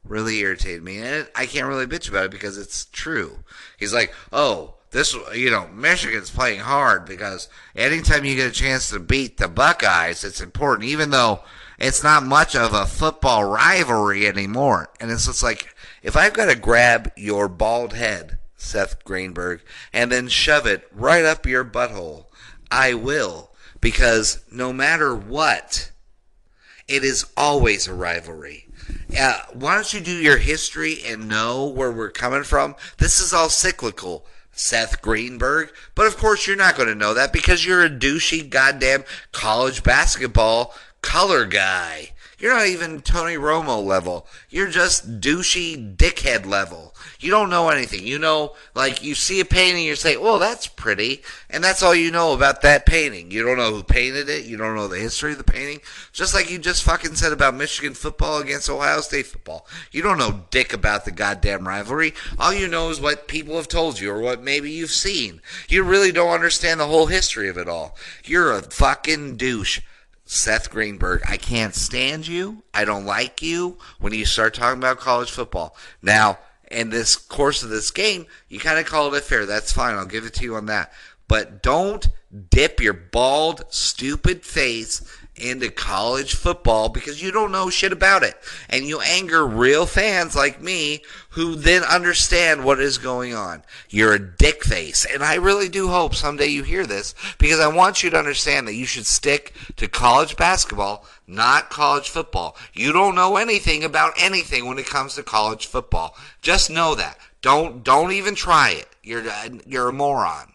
Really 0.04 0.38
irritated 0.38 0.82
me. 0.82 0.96
And 1.00 1.28
I 1.34 1.44
can't 1.44 1.66
really 1.68 1.84
bitch 1.84 2.08
about 2.08 2.24
it 2.24 2.30
because 2.30 2.56
it's 2.56 2.86
true. 2.86 3.40
He's 3.78 3.92
like, 3.92 4.14
oh, 4.32 4.76
this, 4.90 5.14
you 5.34 5.50
know, 5.50 5.68
Michigan's 5.68 6.30
playing 6.30 6.60
hard 6.60 7.04
because 7.04 7.50
anytime 7.76 8.24
you 8.24 8.36
get 8.36 8.52
a 8.52 8.54
chance 8.54 8.88
to 8.88 8.98
beat 8.98 9.36
the 9.36 9.48
Buckeyes, 9.48 10.24
it's 10.24 10.40
important, 10.40 10.88
even 10.88 11.10
though 11.10 11.40
it's 11.78 12.02
not 12.02 12.24
much 12.24 12.56
of 12.56 12.72
a 12.72 12.86
football 12.86 13.44
rivalry 13.44 14.26
anymore. 14.26 14.88
And 14.98 15.10
it's 15.10 15.26
just 15.26 15.42
like, 15.42 15.74
if 16.02 16.16
I've 16.16 16.32
got 16.32 16.46
to 16.46 16.56
grab 16.56 17.12
your 17.16 17.48
bald 17.48 17.94
head, 17.94 18.38
Seth 18.56 19.04
Greenberg, 19.04 19.62
and 19.92 20.10
then 20.10 20.28
shove 20.28 20.66
it 20.66 20.88
right 20.92 21.24
up 21.24 21.46
your 21.46 21.64
butthole, 21.64 22.26
I 22.70 22.94
will. 22.94 23.52
Because 23.80 24.44
no 24.50 24.72
matter 24.72 25.14
what, 25.14 25.90
it 26.86 27.02
is 27.02 27.26
always 27.36 27.86
a 27.86 27.94
rivalry. 27.94 28.66
Uh, 29.18 29.38
why 29.52 29.74
don't 29.74 29.92
you 29.92 30.00
do 30.00 30.12
your 30.12 30.36
history 30.38 30.98
and 31.06 31.28
know 31.28 31.66
where 31.66 31.90
we're 31.92 32.10
coming 32.10 32.44
from? 32.44 32.74
This 32.98 33.20
is 33.20 33.32
all 33.32 33.48
cyclical. 33.48 34.26
Seth 34.52 35.00
Greenberg. 35.00 35.70
But 35.94 36.06
of 36.06 36.16
course, 36.16 36.46
you're 36.46 36.56
not 36.56 36.76
going 36.76 36.88
to 36.88 36.94
know 36.94 37.14
that 37.14 37.32
because 37.32 37.64
you're 37.64 37.84
a 37.84 37.90
douchey 37.90 38.48
goddamn 38.48 39.04
college 39.32 39.82
basketball 39.82 40.74
color 41.02 41.46
guy. 41.46 42.10
You're 42.40 42.54
not 42.54 42.68
even 42.68 43.02
Tony 43.02 43.34
Romo 43.34 43.84
level. 43.84 44.26
You're 44.48 44.70
just 44.70 45.20
douchey 45.20 45.96
dickhead 45.96 46.46
level. 46.46 46.94
You 47.20 47.30
don't 47.30 47.50
know 47.50 47.68
anything. 47.68 48.06
You 48.06 48.18
know, 48.18 48.54
like 48.74 49.04
you 49.04 49.14
see 49.14 49.40
a 49.40 49.44
painting, 49.44 49.84
you 49.84 49.94
say, 49.94 50.16
"Well, 50.16 50.38
that's 50.38 50.66
pretty," 50.66 51.22
and 51.50 51.62
that's 51.62 51.82
all 51.82 51.94
you 51.94 52.10
know 52.10 52.32
about 52.32 52.62
that 52.62 52.86
painting. 52.86 53.30
You 53.30 53.44
don't 53.44 53.58
know 53.58 53.70
who 53.74 53.82
painted 53.82 54.30
it. 54.30 54.46
You 54.46 54.56
don't 54.56 54.74
know 54.74 54.88
the 54.88 54.98
history 54.98 55.32
of 55.32 55.38
the 55.38 55.44
painting. 55.44 55.80
Just 56.12 56.32
like 56.32 56.50
you 56.50 56.58
just 56.58 56.82
fucking 56.82 57.16
said 57.16 57.32
about 57.32 57.54
Michigan 57.54 57.92
football 57.92 58.38
against 58.38 58.70
Ohio 58.70 59.02
State 59.02 59.26
football. 59.26 59.66
You 59.92 60.00
don't 60.00 60.18
know 60.18 60.44
dick 60.50 60.72
about 60.72 61.04
the 61.04 61.10
goddamn 61.10 61.68
rivalry. 61.68 62.14
All 62.38 62.54
you 62.54 62.68
know 62.68 62.88
is 62.88 63.02
what 63.02 63.28
people 63.28 63.56
have 63.56 63.68
told 63.68 64.00
you 64.00 64.10
or 64.10 64.20
what 64.20 64.42
maybe 64.42 64.70
you've 64.70 64.90
seen. 64.90 65.42
You 65.68 65.82
really 65.82 66.10
don't 66.10 66.32
understand 66.32 66.80
the 66.80 66.86
whole 66.86 67.06
history 67.06 67.50
of 67.50 67.58
it 67.58 67.68
all. 67.68 67.96
You're 68.24 68.52
a 68.52 68.62
fucking 68.62 69.36
douche. 69.36 69.80
Seth 70.32 70.70
Greenberg, 70.70 71.22
I 71.28 71.36
can't 71.36 71.74
stand 71.74 72.28
you. 72.28 72.62
I 72.72 72.84
don't 72.84 73.04
like 73.04 73.42
you 73.42 73.78
when 73.98 74.14
you 74.14 74.24
start 74.24 74.54
talking 74.54 74.78
about 74.78 75.00
college 75.00 75.28
football. 75.28 75.76
Now, 76.02 76.38
in 76.70 76.90
this 76.90 77.16
course 77.16 77.64
of 77.64 77.68
this 77.68 77.90
game, 77.90 78.26
you 78.48 78.60
kind 78.60 78.78
of 78.78 78.86
called 78.86 79.16
it 79.16 79.24
fair. 79.24 79.44
That's 79.44 79.72
fine. 79.72 79.96
I'll 79.96 80.06
give 80.06 80.24
it 80.24 80.34
to 80.34 80.44
you 80.44 80.54
on 80.54 80.66
that. 80.66 80.92
But 81.26 81.64
don't 81.64 82.06
dip 82.48 82.80
your 82.80 82.92
bald, 82.92 83.64
stupid 83.70 84.44
face 84.44 85.02
into 85.36 85.70
college 85.70 86.34
football 86.34 86.88
because 86.88 87.22
you 87.22 87.30
don't 87.30 87.52
know 87.52 87.70
shit 87.70 87.92
about 87.92 88.22
it. 88.22 88.34
And 88.68 88.84
you 88.84 89.00
anger 89.00 89.46
real 89.46 89.86
fans 89.86 90.36
like 90.36 90.60
me 90.60 91.02
who 91.30 91.54
then 91.54 91.82
understand 91.82 92.64
what 92.64 92.80
is 92.80 92.98
going 92.98 93.34
on. 93.34 93.62
You're 93.88 94.14
a 94.14 94.36
dick 94.36 94.64
face. 94.64 95.04
And 95.04 95.22
I 95.22 95.36
really 95.36 95.68
do 95.68 95.88
hope 95.88 96.14
someday 96.14 96.46
you 96.46 96.62
hear 96.62 96.86
this 96.86 97.14
because 97.38 97.60
I 97.60 97.68
want 97.68 98.02
you 98.02 98.10
to 98.10 98.18
understand 98.18 98.68
that 98.68 98.74
you 98.74 98.86
should 98.86 99.06
stick 99.06 99.54
to 99.76 99.88
college 99.88 100.36
basketball, 100.36 101.06
not 101.26 101.70
college 101.70 102.08
football. 102.08 102.56
You 102.72 102.92
don't 102.92 103.14
know 103.14 103.36
anything 103.36 103.84
about 103.84 104.14
anything 104.20 104.66
when 104.66 104.78
it 104.78 104.86
comes 104.86 105.14
to 105.14 105.22
college 105.22 105.66
football. 105.66 106.16
Just 106.42 106.70
know 106.70 106.94
that. 106.94 107.18
Don't 107.42 107.82
don't 107.82 108.12
even 108.12 108.34
try 108.34 108.70
it. 108.70 108.88
You're 109.02 109.24
you're 109.66 109.88
a 109.88 109.92
moron. 109.92 110.52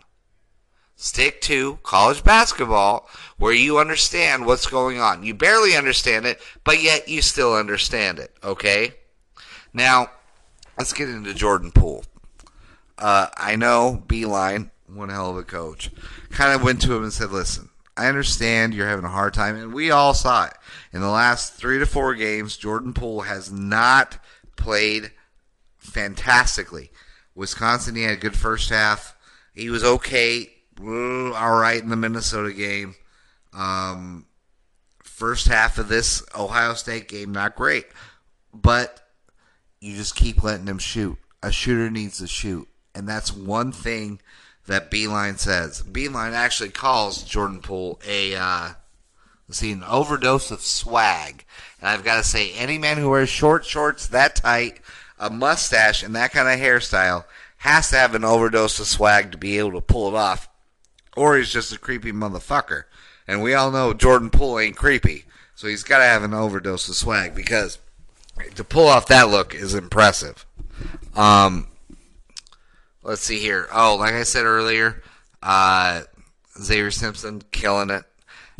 Stick 0.98 1.42
to 1.42 1.78
college 1.84 2.24
basketball 2.24 3.10
where 3.38 3.54
you 3.54 3.80
understand 3.80 4.46
what's 4.46 4.68
going 4.68 5.00
on. 5.00 5.24
You 5.24 5.34
barely 5.34 5.76
understand 5.76 6.26
it, 6.26 6.40
but 6.64 6.82
yet 6.82 7.08
you 7.08 7.22
still 7.22 7.54
understand 7.54 8.20
it, 8.20 8.34
okay? 8.44 8.94
Now, 9.74 10.10
let's 10.78 10.94
get 10.94 11.10
into 11.10 11.34
Jordan 11.34 11.72
Poole. 11.72 12.06
Uh, 12.98 13.28
I 13.36 13.56
know 13.56 14.04
Beilein, 14.08 14.72
one 14.88 15.10
hell 15.10 15.32
of 15.32 15.38
a 15.38 15.44
coach, 15.44 15.92
kind 16.30 16.54
of 16.54 16.64
went 16.64 16.82
to 16.84 16.96
him 16.96 17.04
and 17.04 17.12
said, 17.12 17.32
listen, 17.32 17.70
I 17.98 18.08
understand 18.08 18.74
you're 18.74 18.88
having 18.88 19.06
a 19.06 19.10
hard 19.10 19.34
time, 19.34 19.56
and 19.56 19.74
we 19.74 19.92
all 19.92 20.14
saw 20.14 20.46
it. 20.46 20.54
In 20.94 21.02
the 21.02 21.10
last 21.10 21.54
three 21.54 21.80
to 21.80 21.86
four 21.86 22.14
games, 22.16 22.58
Jordan 22.58 22.94
Poole 22.94 23.22
has 23.22 23.52
not 23.52 24.18
played 24.56 25.12
fantastically. 25.78 26.92
Wisconsin, 27.36 27.96
he 27.96 28.04
had 28.04 28.14
a 28.14 28.18
good 28.18 28.36
first 28.36 28.70
half. 28.70 29.16
He 29.54 29.70
was 29.70 29.84
okay 29.84 30.52
all 30.82 31.58
right 31.58 31.82
in 31.82 31.90
the 31.90 31.96
Minnesota 31.96 32.52
game. 32.52 32.96
Um, 33.56 34.26
first 35.04 35.48
half 35.48 35.78
of 35.78 35.88
this 35.88 36.24
Ohio 36.38 36.74
State 36.74 37.08
game, 37.08 37.32
not 37.32 37.56
great, 37.56 37.86
but 38.54 39.02
you 39.80 39.96
just 39.96 40.16
keep 40.16 40.44
letting 40.44 40.66
them 40.66 40.80
shoot. 40.80 41.18
A 41.42 41.52
shooter 41.52 41.90
needs 41.90 42.18
to 42.18 42.28
shoot, 42.28 42.68
and 42.94 43.08
that's 43.08 43.34
one 43.34 43.72
thing 43.72 44.20
that 44.68 44.92
Beilein 44.92 45.38
says. 45.38 45.84
Beilein 45.84 46.34
actually 46.34 46.70
calls 46.70 47.24
Jordan 47.24 47.62
Poole 47.62 48.00
a 48.08 48.36
uh, 48.36 48.70
let's 49.48 49.60
see 49.60 49.72
an 49.72 49.84
overdose 49.84 50.52
of 50.52 50.62
swag, 50.62 51.46
and 51.80 51.90
I've 51.90 52.04
got 52.04 52.18
to 52.18 52.24
say, 52.24 52.52
any 52.54 52.78
man 52.78 52.98
who 52.98 53.10
wears 53.10 53.30
short 53.30 53.64
shorts 53.64 54.08
that 54.08 54.36
tight, 54.36 54.82
a 55.20 55.30
mustache, 55.30 56.04
and 56.04 56.16
that 56.16 56.32
kind 56.32 56.48
of 56.48 56.60
hairstyle 56.60 57.26
has 57.58 57.90
to 57.92 57.96
have 57.96 58.16
an 58.16 58.26
overdose 58.26 58.80
of 58.80 58.88
swag 58.88 59.32
to 59.32 59.38
be 59.38 59.58
able 59.60 59.74
to 59.74 59.82
pull 59.82 60.10
it 60.10 60.16
off 60.16 60.50
or 61.16 61.38
he's 61.38 61.52
just 61.52 61.74
a 61.74 61.80
creepy 61.80 62.12
motherfucker. 62.12 62.84
And 63.28 63.42
we 63.42 63.54
all 63.54 63.72
know 63.72 63.94
Jordan 63.94 64.30
Poole 64.30 64.60
ain't 64.60 64.76
creepy, 64.76 65.26
so 65.56 65.68
he's 65.68 65.84
got 65.84 66.00
to 66.00 66.06
have 66.06 66.24
an 66.24 66.34
overdose 66.34 66.88
of 66.88 66.96
swag 66.96 67.34
because 67.34 67.80
to 68.56 68.64
pull 68.64 68.88
off 68.88 69.08
that 69.08 69.30
look 69.30 69.56
is 69.56 69.74
impressive. 69.74 70.46
Um, 71.16 71.68
let's 73.04 73.22
see 73.22 73.40
here. 73.40 73.68
Oh, 73.74 73.96
like 73.96 74.14
I 74.14 74.24
said 74.24 74.46
earlier, 74.46 75.02
uh, 75.42 76.02
Xavier 76.60 76.92
Simpson 76.92 77.42
killing 77.52 77.90
it. 77.90 78.04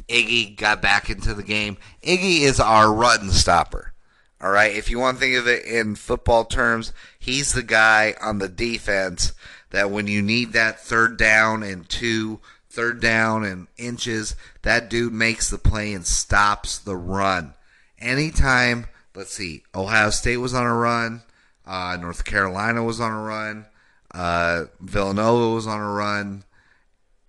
Iggy 0.08 0.56
got 0.56 0.82
back 0.82 1.10
into 1.10 1.34
the 1.34 1.44
game. 1.44 1.78
Iggy 2.04 2.42
is 2.42 2.60
our 2.60 2.94
run 2.94 3.30
stopper. 3.32 3.94
All 4.42 4.52
right, 4.52 4.76
if 4.76 4.90
you 4.90 5.00
want 5.00 5.18
to 5.18 5.22
think 5.22 5.38
of 5.38 5.48
it 5.48 5.66
in 5.66 5.96
football 5.96 6.46
terms, 6.46 6.94
he's 7.18 7.54
the 7.54 7.64
guy 7.64 8.16
on 8.22 8.38
the 8.38 8.50
defense 8.50 9.34
that 9.72 9.90
when 9.90 10.08
you 10.08 10.22
need 10.22 10.54
that 10.54 10.80
third 10.80 11.18
down 11.18 11.64
and 11.64 11.88
two, 11.90 12.40
third 12.76 13.00
down 13.00 13.46
and 13.46 13.68
inches, 13.78 14.36
that 14.64 14.90
dude 14.90 15.14
makes 15.14 15.50
the 15.50 15.58
play 15.58 15.94
and 15.94 16.06
stops 16.06 16.78
the 16.78 16.96
run. 16.96 17.54
Anytime, 18.00 18.88
let's 19.16 19.34
see, 19.34 19.64
Ohio 19.74 20.10
State 20.10 20.38
was 20.38 20.54
on 20.54 20.66
a 20.66 20.76
run, 20.76 21.24
uh, 21.66 21.98
North 22.00 22.26
Carolina 22.26 22.84
was 22.84 23.00
on 23.00 23.12
a 23.12 23.22
run, 23.22 23.66
uh, 24.14 24.66
Villanova 24.82 25.56
was 25.56 25.66
on 25.66 25.80
a 25.80 25.92
run. 25.92 26.44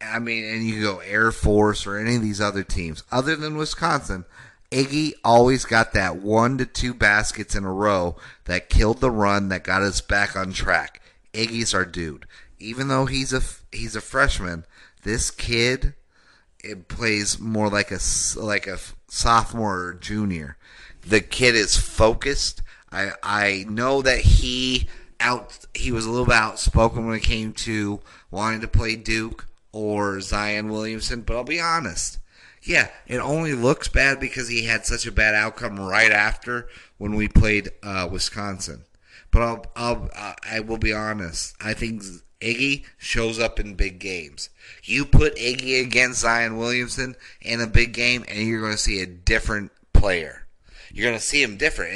I 0.00 0.18
mean, 0.18 0.44
and 0.44 0.66
you 0.66 0.82
go 0.82 0.98
Air 0.98 1.32
Force 1.32 1.86
or 1.86 1.96
any 1.96 2.16
of 2.16 2.22
these 2.22 2.40
other 2.40 2.62
teams, 2.62 3.04
other 3.10 3.36
than 3.36 3.56
Wisconsin. 3.56 4.24
Iggy 4.70 5.12
always 5.24 5.64
got 5.64 5.92
that 5.92 6.16
one 6.16 6.58
to 6.58 6.66
two 6.66 6.92
baskets 6.92 7.54
in 7.54 7.64
a 7.64 7.72
row 7.72 8.16
that 8.46 8.68
killed 8.68 9.00
the 9.00 9.12
run 9.12 9.48
that 9.48 9.62
got 9.62 9.82
us 9.82 10.00
back 10.00 10.34
on 10.34 10.52
track. 10.52 11.00
Iggy's 11.32 11.72
our 11.72 11.84
dude. 11.84 12.26
Even 12.58 12.88
though 12.88 13.06
he's 13.06 13.32
a 13.32 13.42
he's 13.70 13.94
a 13.94 14.00
freshman, 14.00 14.64
this 15.06 15.30
kid 15.30 15.94
it 16.64 16.88
plays 16.88 17.38
more 17.38 17.70
like 17.70 17.92
a 17.92 18.00
like 18.36 18.66
a 18.66 18.78
sophomore 19.06 19.78
or 19.78 19.94
junior. 19.94 20.56
The 21.06 21.20
kid 21.20 21.54
is 21.54 21.76
focused. 21.76 22.60
I 22.90 23.12
I 23.22 23.64
know 23.68 24.02
that 24.02 24.18
he 24.20 24.88
out 25.20 25.64
he 25.74 25.92
was 25.92 26.06
a 26.06 26.10
little 26.10 26.26
bit 26.26 26.34
outspoken 26.34 27.06
when 27.06 27.16
it 27.16 27.22
came 27.22 27.52
to 27.52 28.00
wanting 28.32 28.60
to 28.62 28.68
play 28.68 28.96
Duke 28.96 29.46
or 29.70 30.20
Zion 30.20 30.70
Williamson, 30.70 31.20
but 31.20 31.36
I'll 31.36 31.44
be 31.44 31.60
honest. 31.60 32.18
Yeah, 32.62 32.88
it 33.06 33.18
only 33.18 33.54
looks 33.54 33.86
bad 33.86 34.18
because 34.18 34.48
he 34.48 34.64
had 34.64 34.86
such 34.86 35.06
a 35.06 35.12
bad 35.12 35.36
outcome 35.36 35.78
right 35.78 36.10
after 36.10 36.68
when 36.98 37.14
we 37.14 37.28
played 37.28 37.70
uh, 37.84 38.08
Wisconsin. 38.10 38.82
But 39.30 39.42
I'll, 39.42 39.66
I'll, 39.76 40.36
I 40.50 40.60
will 40.60 40.78
be 40.78 40.92
honest. 40.92 41.54
I 41.60 41.74
think 41.74 42.02
Iggy 42.46 42.84
shows 42.96 43.38
up 43.38 43.58
in 43.58 43.74
big 43.74 43.98
games. 43.98 44.50
You 44.84 45.04
put 45.04 45.36
Iggy 45.36 45.82
against 45.82 46.20
Zion 46.20 46.56
Williamson 46.56 47.16
in 47.40 47.60
a 47.60 47.66
big 47.66 47.92
game, 47.92 48.24
and 48.28 48.46
you're 48.46 48.60
going 48.60 48.72
to 48.72 48.78
see 48.78 49.00
a 49.00 49.06
different 49.06 49.72
player. 49.92 50.46
You're 50.92 51.08
going 51.08 51.18
to 51.18 51.24
see 51.24 51.42
him 51.42 51.56
different. 51.56 51.92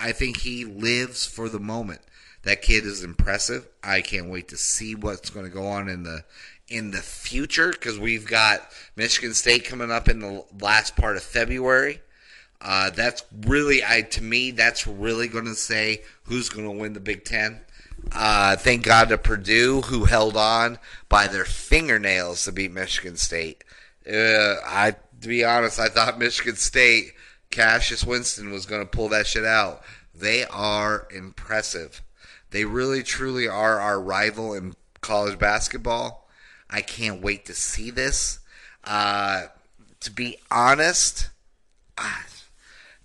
I 0.00 0.12
think 0.12 0.38
he 0.38 0.64
lives 0.64 1.26
for 1.26 1.48
the 1.48 1.60
moment. 1.60 2.00
That 2.42 2.62
kid 2.62 2.84
is 2.84 3.04
impressive. 3.04 3.68
I 3.82 4.00
can't 4.00 4.30
wait 4.30 4.48
to 4.48 4.56
see 4.56 4.94
what's 4.94 5.28
going 5.28 5.44
to 5.44 5.52
go 5.52 5.66
on 5.66 5.88
in 5.88 6.04
the 6.04 6.24
in 6.68 6.92
the 6.92 6.98
future 6.98 7.70
because 7.70 7.98
we've 7.98 8.26
got 8.26 8.60
Michigan 8.96 9.34
State 9.34 9.64
coming 9.64 9.90
up 9.90 10.08
in 10.08 10.20
the 10.20 10.44
last 10.60 10.96
part 10.96 11.16
of 11.16 11.22
February. 11.22 12.00
Uh, 12.62 12.90
that's 12.90 13.24
really, 13.46 13.82
I 13.84 14.02
to 14.02 14.22
me, 14.22 14.52
that's 14.52 14.86
really 14.86 15.28
going 15.28 15.46
to 15.46 15.54
say 15.54 16.02
who's 16.24 16.48
going 16.48 16.64
to 16.64 16.70
win 16.70 16.92
the 16.92 17.00
Big 17.00 17.24
Ten. 17.24 17.60
Uh, 18.12 18.56
thank 18.56 18.84
God 18.84 19.08
to 19.08 19.18
Purdue, 19.18 19.82
who 19.82 20.04
held 20.04 20.36
on 20.36 20.78
by 21.08 21.26
their 21.26 21.44
fingernails 21.44 22.44
to 22.44 22.52
beat 22.52 22.72
Michigan 22.72 23.16
State. 23.16 23.64
Uh, 24.06 24.56
I, 24.66 24.96
to 25.20 25.28
be 25.28 25.44
honest, 25.44 25.78
I 25.78 25.88
thought 25.88 26.18
Michigan 26.18 26.56
State, 26.56 27.12
Cassius 27.50 28.04
Winston 28.04 28.50
was 28.50 28.66
going 28.66 28.82
to 28.82 28.86
pull 28.86 29.08
that 29.10 29.26
shit 29.26 29.44
out. 29.44 29.82
They 30.14 30.44
are 30.44 31.06
impressive. 31.14 32.02
They 32.50 32.64
really, 32.64 33.02
truly 33.02 33.46
are 33.46 33.78
our 33.78 34.00
rival 34.00 34.54
in 34.54 34.74
college 35.00 35.38
basketball. 35.38 36.28
I 36.68 36.80
can't 36.80 37.22
wait 37.22 37.46
to 37.46 37.54
see 37.54 37.90
this. 37.90 38.40
Uh, 38.84 39.46
to 40.00 40.10
be 40.10 40.38
honest, 40.50 41.30
uh, 41.96 42.22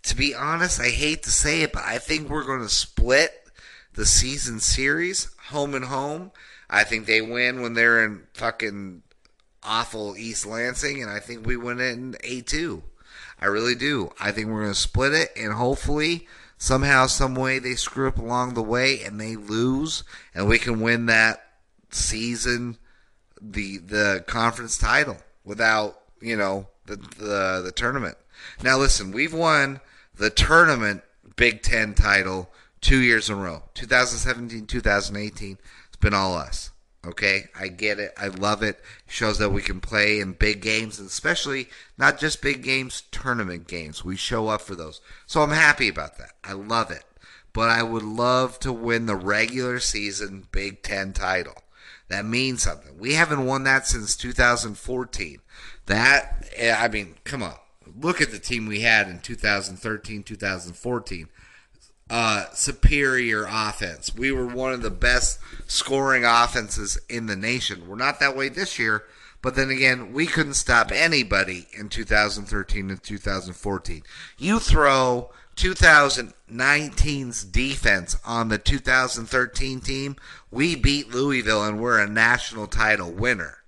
to 0.03 0.15
be 0.15 0.33
honest, 0.33 0.79
I 0.79 0.89
hate 0.89 1.23
to 1.23 1.31
say 1.31 1.61
it, 1.61 1.73
but 1.73 1.83
I 1.83 1.97
think 1.97 2.29
we're 2.29 2.43
going 2.43 2.61
to 2.61 2.69
split 2.69 3.31
the 3.95 4.05
season 4.05 4.59
series 4.59 5.29
home 5.47 5.73
and 5.73 5.85
home. 5.85 6.31
I 6.69 6.83
think 6.83 7.05
they 7.05 7.21
win 7.21 7.61
when 7.61 7.73
they're 7.73 8.03
in 8.03 8.23
fucking 8.33 9.03
awful 9.63 10.15
East 10.17 10.45
Lansing, 10.45 11.01
and 11.01 11.09
I 11.09 11.19
think 11.19 11.45
we 11.45 11.57
win 11.57 11.79
it 11.79 11.93
in 11.93 12.13
A2. 12.23 12.81
I 13.39 13.45
really 13.45 13.75
do. 13.75 14.11
I 14.19 14.31
think 14.31 14.47
we're 14.47 14.61
going 14.61 14.73
to 14.73 14.79
split 14.79 15.13
it, 15.13 15.31
and 15.35 15.53
hopefully, 15.53 16.27
somehow, 16.57 17.07
some 17.07 17.35
way, 17.35 17.59
they 17.59 17.75
screw 17.75 18.07
up 18.07 18.17
along 18.17 18.53
the 18.53 18.63
way 18.63 19.01
and 19.03 19.19
they 19.19 19.35
lose, 19.35 20.03
and 20.33 20.47
we 20.47 20.57
can 20.57 20.79
win 20.79 21.05
that 21.07 21.43
season, 21.91 22.77
the 23.41 23.77
the 23.77 24.23
conference 24.27 24.77
title 24.77 25.17
without 25.43 25.99
you 26.21 26.35
know 26.35 26.67
the 26.85 26.95
the, 26.95 27.61
the 27.65 27.73
tournament. 27.75 28.17
Now, 28.63 28.77
listen, 28.77 29.11
we've 29.11 29.33
won 29.33 29.81
the 30.15 30.29
tournament 30.29 31.03
Big 31.35 31.61
Ten 31.61 31.93
title 31.93 32.49
two 32.85 33.01
years 33.01 33.29
in 33.29 33.35
a 33.35 33.41
row 33.41 33.63
2017, 33.73 34.67
2018. 34.67 35.57
It's 35.87 35.97
been 35.97 36.13
all 36.13 36.35
us. 36.35 36.71
Okay, 37.03 37.45
I 37.59 37.67
get 37.67 37.99
it. 37.99 38.13
I 38.17 38.27
love 38.27 38.63
it. 38.63 38.79
Shows 39.07 39.39
that 39.39 39.51
we 39.51 39.61
can 39.61 39.79
play 39.79 40.19
in 40.19 40.33
big 40.33 40.61
games, 40.61 40.99
and 40.99 41.07
especially 41.07 41.69
not 41.97 42.19
just 42.19 42.41
big 42.41 42.63
games, 42.63 43.03
tournament 43.11 43.67
games. 43.67 44.05
We 44.05 44.15
show 44.15 44.47
up 44.47 44.61
for 44.61 44.75
those. 44.75 45.01
So 45.25 45.41
I'm 45.41 45.51
happy 45.51 45.87
about 45.87 46.17
that. 46.17 46.33
I 46.43 46.53
love 46.53 46.91
it. 46.91 47.03
But 47.53 47.69
I 47.69 47.83
would 47.83 48.03
love 48.03 48.59
to 48.59 48.73
win 48.73 49.05
the 49.05 49.15
regular 49.15 49.79
season 49.79 50.47
Big 50.51 50.83
Ten 50.83 51.13
title. 51.13 51.55
That 52.09 52.25
means 52.25 52.63
something. 52.63 52.99
We 52.99 53.13
haven't 53.13 53.45
won 53.45 53.63
that 53.63 53.87
since 53.87 54.15
2014. 54.15 55.39
That, 55.87 56.45
eh, 56.55 56.75
I 56.77 56.87
mean, 56.87 57.15
come 57.23 57.41
on. 57.41 57.55
Look 57.99 58.21
at 58.21 58.31
the 58.31 58.39
team 58.39 58.67
we 58.67 58.81
had 58.81 59.07
in 59.07 59.19
2013, 59.19 60.23
2014 60.23 61.29
uh, 62.09 62.45
superior 62.53 63.45
offense. 63.49 64.13
We 64.15 64.31
were 64.31 64.45
one 64.45 64.73
of 64.73 64.81
the 64.81 64.91
best 64.91 65.39
scoring 65.67 66.23
offenses 66.23 66.99
in 67.09 67.25
the 67.25 67.35
nation. 67.35 67.87
We're 67.87 67.95
not 67.95 68.19
that 68.19 68.35
way 68.37 68.49
this 68.49 68.77
year, 68.77 69.03
but 69.41 69.55
then 69.55 69.69
again, 69.69 70.13
we 70.13 70.25
couldn't 70.25 70.53
stop 70.53 70.91
anybody 70.91 71.67
in 71.73 71.89
2013 71.89 72.89
and 72.89 73.01
2014. 73.01 74.03
You 74.37 74.59
throw 74.59 75.31
2019's 75.55 77.43
defense 77.45 78.17
on 78.25 78.49
the 78.49 78.57
2013 78.57 79.79
team, 79.79 80.15
we 80.51 80.75
beat 80.75 81.13
Louisville 81.13 81.63
and 81.63 81.79
we're 81.79 81.99
a 81.99 82.07
national 82.07 82.67
title 82.67 83.11
winner 83.11 83.64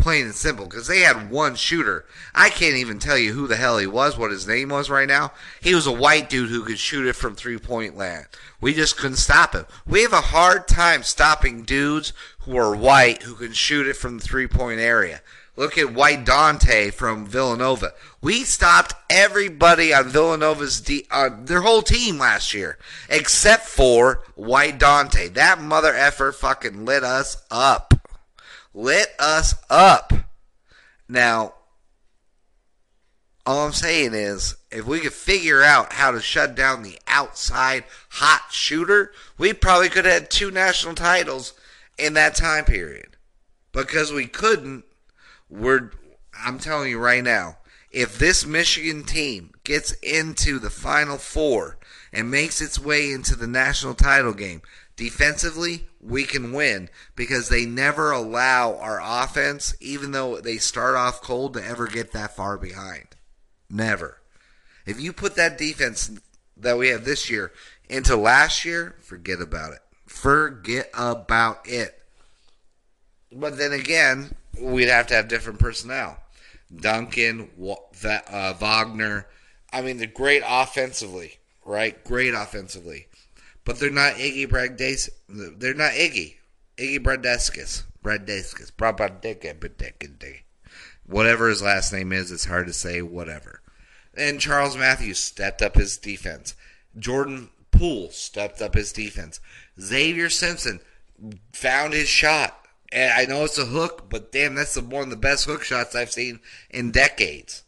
plain 0.00 0.24
and 0.24 0.34
simple, 0.34 0.64
because 0.64 0.86
they 0.86 1.00
had 1.00 1.30
one 1.30 1.54
shooter. 1.54 2.06
I 2.34 2.50
can't 2.50 2.76
even 2.76 2.98
tell 2.98 3.18
you 3.18 3.32
who 3.32 3.46
the 3.46 3.56
hell 3.56 3.78
he 3.78 3.86
was, 3.86 4.18
what 4.18 4.30
his 4.30 4.48
name 4.48 4.70
was 4.70 4.90
right 4.90 5.08
now. 5.08 5.32
He 5.60 5.74
was 5.74 5.86
a 5.86 5.92
white 5.92 6.28
dude 6.28 6.50
who 6.50 6.64
could 6.64 6.78
shoot 6.78 7.06
it 7.06 7.14
from 7.14 7.34
three 7.34 7.58
point 7.58 7.96
land. 7.96 8.26
We 8.60 8.74
just 8.74 8.96
couldn't 8.96 9.16
stop 9.16 9.54
him. 9.54 9.66
We 9.86 10.02
have 10.02 10.12
a 10.12 10.20
hard 10.20 10.66
time 10.66 11.02
stopping 11.02 11.62
dudes 11.62 12.12
who 12.40 12.56
are 12.56 12.74
white 12.74 13.22
who 13.22 13.34
can 13.34 13.52
shoot 13.52 13.86
it 13.86 13.96
from 13.96 14.18
the 14.18 14.24
three 14.24 14.46
point 14.46 14.80
area. 14.80 15.20
Look 15.56 15.76
at 15.76 15.92
White 15.92 16.24
Dante 16.24 16.90
from 16.90 17.26
Villanova. 17.26 17.92
We 18.22 18.44
stopped 18.44 18.94
everybody 19.10 19.92
on 19.92 20.08
Villanova's 20.08 20.82
uh, 21.10 21.30
their 21.38 21.60
whole 21.60 21.82
team 21.82 22.18
last 22.18 22.54
year, 22.54 22.78
except 23.10 23.66
for 23.66 24.22
White 24.36 24.78
Dante. 24.78 25.28
That 25.28 25.60
mother 25.60 25.94
effer 25.94 26.32
fucking 26.32 26.86
lit 26.86 27.04
us 27.04 27.42
up 27.50 27.99
lit 28.74 29.08
us 29.18 29.54
up. 29.68 30.12
Now, 31.08 31.54
all 33.46 33.66
I'm 33.66 33.72
saying 33.72 34.14
is, 34.14 34.56
if 34.70 34.86
we 34.86 35.00
could 35.00 35.12
figure 35.12 35.62
out 35.62 35.94
how 35.94 36.12
to 36.12 36.20
shut 36.20 36.54
down 36.54 36.82
the 36.82 36.98
outside 37.08 37.84
hot 38.10 38.46
shooter, 38.50 39.12
we 39.38 39.52
probably 39.52 39.88
could 39.88 40.04
have 40.04 40.22
had 40.22 40.30
two 40.30 40.50
national 40.50 40.94
titles 40.94 41.54
in 41.98 42.14
that 42.14 42.34
time 42.34 42.64
period. 42.64 43.16
Because 43.72 44.12
we 44.12 44.26
couldn't, 44.26 44.84
we're, 45.48 45.90
I'm 46.44 46.58
telling 46.58 46.90
you 46.90 46.98
right 46.98 47.24
now, 47.24 47.58
if 47.90 48.18
this 48.18 48.46
Michigan 48.46 49.04
team 49.04 49.52
gets 49.64 49.92
into 49.94 50.58
the 50.58 50.70
Final 50.70 51.18
Four 51.18 51.78
and 52.12 52.30
makes 52.30 52.60
its 52.60 52.78
way 52.78 53.10
into 53.10 53.34
the 53.34 53.46
national 53.48 53.94
title 53.94 54.32
game, 54.32 54.62
defensively, 54.96 55.86
we 56.02 56.24
can 56.24 56.52
win 56.52 56.88
because 57.14 57.48
they 57.48 57.66
never 57.66 58.10
allow 58.10 58.76
our 58.76 59.00
offense, 59.02 59.74
even 59.80 60.12
though 60.12 60.40
they 60.40 60.56
start 60.56 60.96
off 60.96 61.20
cold, 61.20 61.54
to 61.54 61.64
ever 61.64 61.86
get 61.86 62.12
that 62.12 62.34
far 62.34 62.56
behind. 62.56 63.08
Never. 63.68 64.18
If 64.86 65.00
you 65.00 65.12
put 65.12 65.36
that 65.36 65.58
defense 65.58 66.10
that 66.56 66.78
we 66.78 66.88
have 66.88 67.04
this 67.04 67.30
year 67.30 67.52
into 67.88 68.16
last 68.16 68.64
year, 68.64 68.96
forget 69.00 69.40
about 69.40 69.72
it. 69.72 69.80
Forget 70.06 70.90
about 70.94 71.60
it. 71.64 72.00
But 73.32 73.58
then 73.58 73.72
again, 73.72 74.34
we'd 74.60 74.88
have 74.88 75.06
to 75.08 75.14
have 75.14 75.28
different 75.28 75.58
personnel. 75.58 76.18
Duncan, 76.74 77.50
uh, 78.04 78.54
Wagner. 78.54 79.26
I 79.72 79.82
mean, 79.82 79.98
they're 79.98 80.06
great 80.06 80.42
offensively, 80.46 81.38
right? 81.64 82.02
Great 82.04 82.34
offensively. 82.34 83.06
But 83.64 83.78
they're 83.78 83.90
not 83.90 84.14
Iggy 84.14 84.48
Bragdais. 84.48 85.10
They're 85.28 85.74
not 85.74 85.92
Iggy. 85.92 86.36
Iggy 86.76 86.98
Bradescus. 86.98 87.84
Bradescus. 88.02 88.72
Whatever 91.06 91.48
his 91.48 91.62
last 91.62 91.92
name 91.92 92.12
is, 92.12 92.30
it's 92.32 92.46
hard 92.46 92.66
to 92.66 92.72
say. 92.72 93.02
Whatever. 93.02 93.60
And 94.16 94.40
Charles 94.40 94.76
Matthews 94.76 95.18
stepped 95.18 95.62
up 95.62 95.74
his 95.76 95.98
defense. 95.98 96.54
Jordan 96.98 97.50
Poole 97.70 98.10
stepped 98.10 98.60
up 98.60 98.74
his 98.74 98.92
defense. 98.92 99.40
Xavier 99.80 100.30
Simpson 100.30 100.80
found 101.52 101.92
his 101.92 102.08
shot. 102.08 102.56
And 102.92 103.12
I 103.12 103.24
know 103.24 103.44
it's 103.44 103.58
a 103.58 103.66
hook, 103.66 104.10
but 104.10 104.32
damn, 104.32 104.56
that's 104.56 104.80
one 104.80 105.04
of 105.04 105.10
the 105.10 105.16
best 105.16 105.44
hook 105.44 105.62
shots 105.62 105.94
I've 105.94 106.10
seen 106.10 106.40
in 106.70 106.90
decades. 106.90 107.62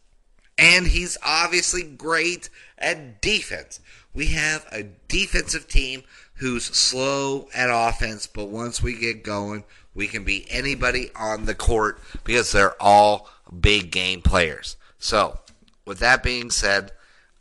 And 0.62 0.86
he's 0.86 1.18
obviously 1.26 1.82
great 1.82 2.48
at 2.78 3.20
defense. 3.20 3.80
We 4.14 4.26
have 4.26 4.64
a 4.70 4.84
defensive 5.08 5.66
team 5.66 6.04
who's 6.34 6.64
slow 6.64 7.48
at 7.52 7.68
offense, 7.68 8.28
but 8.28 8.48
once 8.48 8.80
we 8.80 8.96
get 8.96 9.24
going, 9.24 9.64
we 9.92 10.06
can 10.06 10.22
beat 10.22 10.46
anybody 10.48 11.10
on 11.16 11.46
the 11.46 11.54
court 11.56 11.98
because 12.22 12.52
they're 12.52 12.80
all 12.80 13.28
big 13.60 13.90
game 13.90 14.22
players. 14.22 14.76
So, 15.00 15.40
with 15.84 15.98
that 15.98 16.22
being 16.22 16.50
said, 16.50 16.92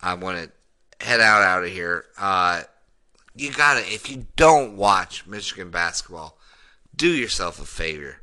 I 0.01 0.15
want 0.15 0.51
to 0.99 1.05
head 1.05 1.21
out 1.21 1.43
out 1.43 1.63
of 1.63 1.69
here. 1.69 2.05
Uh, 2.17 2.63
you 3.35 3.51
gotta, 3.51 3.81
if 3.81 4.09
you 4.09 4.25
don't 4.35 4.77
watch 4.77 5.27
Michigan 5.27 5.69
basketball, 5.69 6.39
do 6.95 7.09
yourself 7.09 7.61
a 7.61 7.65
favor. 7.65 8.17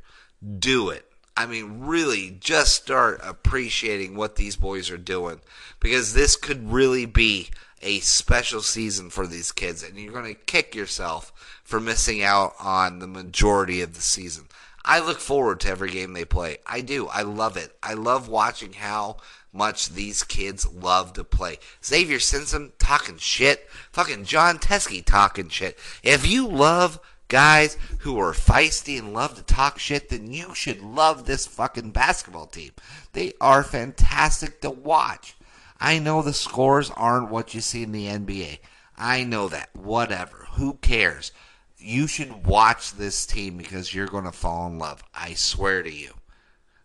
Do 0.59 0.89
it. 0.89 1.08
I 1.39 1.45
mean, 1.45 1.85
really, 1.87 2.35
just 2.41 2.75
start 2.75 3.21
appreciating 3.23 4.13
what 4.13 4.35
these 4.35 4.57
boys 4.57 4.91
are 4.91 4.97
doing 4.97 5.39
because 5.79 6.13
this 6.13 6.35
could 6.35 6.69
really 6.69 7.05
be 7.05 7.47
a 7.81 8.01
special 8.01 8.61
season 8.61 9.09
for 9.09 9.25
these 9.25 9.53
kids, 9.53 9.81
and 9.81 9.97
you're 9.97 10.11
going 10.11 10.25
to 10.25 10.33
kick 10.33 10.75
yourself 10.75 11.31
for 11.63 11.79
missing 11.79 12.21
out 12.21 12.55
on 12.59 12.99
the 12.99 13.07
majority 13.07 13.81
of 13.81 13.93
the 13.93 14.01
season. 14.01 14.49
I 14.83 14.99
look 14.99 15.21
forward 15.21 15.61
to 15.61 15.69
every 15.69 15.91
game 15.91 16.11
they 16.11 16.25
play. 16.25 16.57
I 16.67 16.81
do. 16.81 17.07
I 17.07 17.21
love 17.21 17.55
it. 17.55 17.73
I 17.81 17.93
love 17.93 18.27
watching 18.27 18.73
how 18.73 19.15
much 19.53 19.91
these 19.91 20.23
kids 20.23 20.69
love 20.69 21.13
to 21.13 21.23
play. 21.23 21.59
Xavier 21.85 22.19
Simpson 22.19 22.73
talking 22.79 23.15
shit. 23.17 23.69
Fucking 23.93 24.25
Jon 24.25 24.57
Teske 24.59 25.05
talking 25.05 25.47
shit. 25.47 25.79
If 26.03 26.27
you 26.27 26.49
love 26.49 26.99
guys 27.29 27.77
who 27.99 28.19
are 28.19 28.33
feisty 28.33 28.99
and 28.99 29.13
love 29.13 29.35
to 29.35 29.43
talk 29.43 29.79
shit, 29.79 30.09
then 30.09 30.31
you 30.31 30.53
should 30.53 30.81
love 30.81 31.25
this 31.25 31.47
fucking 31.47 31.91
basketball 31.91 32.47
team. 32.47 32.71
They 33.13 33.33
are 33.39 33.63
fantastic 33.63 34.59
to 34.61 34.69
watch. 34.69 35.35
I 35.79 35.99
know 35.99 36.21
the 36.21 36.33
scores 36.33 36.91
aren't 36.91 37.29
what 37.29 37.53
you 37.53 37.61
see 37.61 37.83
in 37.83 37.93
the 37.93 38.07
NBA. 38.07 38.59
I 38.97 39.23
know 39.23 39.47
that. 39.47 39.69
Whatever. 39.73 40.47
Who 40.53 40.73
cares? 40.73 41.31
You 41.77 42.07
should 42.07 42.45
watch 42.45 42.93
this 42.93 43.25
team 43.25 43.57
because 43.57 43.93
you're 43.93 44.07
going 44.07 44.25
to 44.25 44.33
fall 44.33 44.67
in 44.67 44.77
love. 44.77 45.01
I 45.15 45.35
swear 45.35 45.81
to 45.83 45.91
you. 45.91 46.15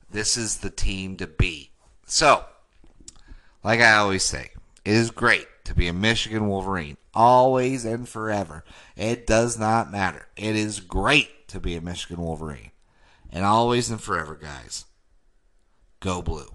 This 0.08 0.36
is 0.36 0.58
the 0.58 0.70
team 0.70 1.16
to 1.16 1.26
be. 1.26 1.70
So, 2.06 2.44
like 3.64 3.80
I 3.80 3.96
always 3.96 4.22
say, 4.22 4.50
it 4.84 4.92
is 4.92 5.10
great 5.10 5.48
to 5.64 5.74
be 5.74 5.88
a 5.88 5.92
Michigan 5.92 6.48
Wolverine. 6.48 6.96
Always 7.14 7.84
and 7.84 8.08
forever. 8.08 8.64
It 8.96 9.26
does 9.26 9.58
not 9.58 9.90
matter. 9.90 10.28
It 10.36 10.56
is 10.56 10.80
great 10.80 11.48
to 11.48 11.60
be 11.60 11.76
a 11.76 11.80
Michigan 11.80 12.22
Wolverine. 12.22 12.70
And 13.30 13.44
always 13.44 13.90
and 13.90 14.00
forever, 14.00 14.34
guys. 14.40 14.84
Go 16.00 16.22
blue. 16.22 16.53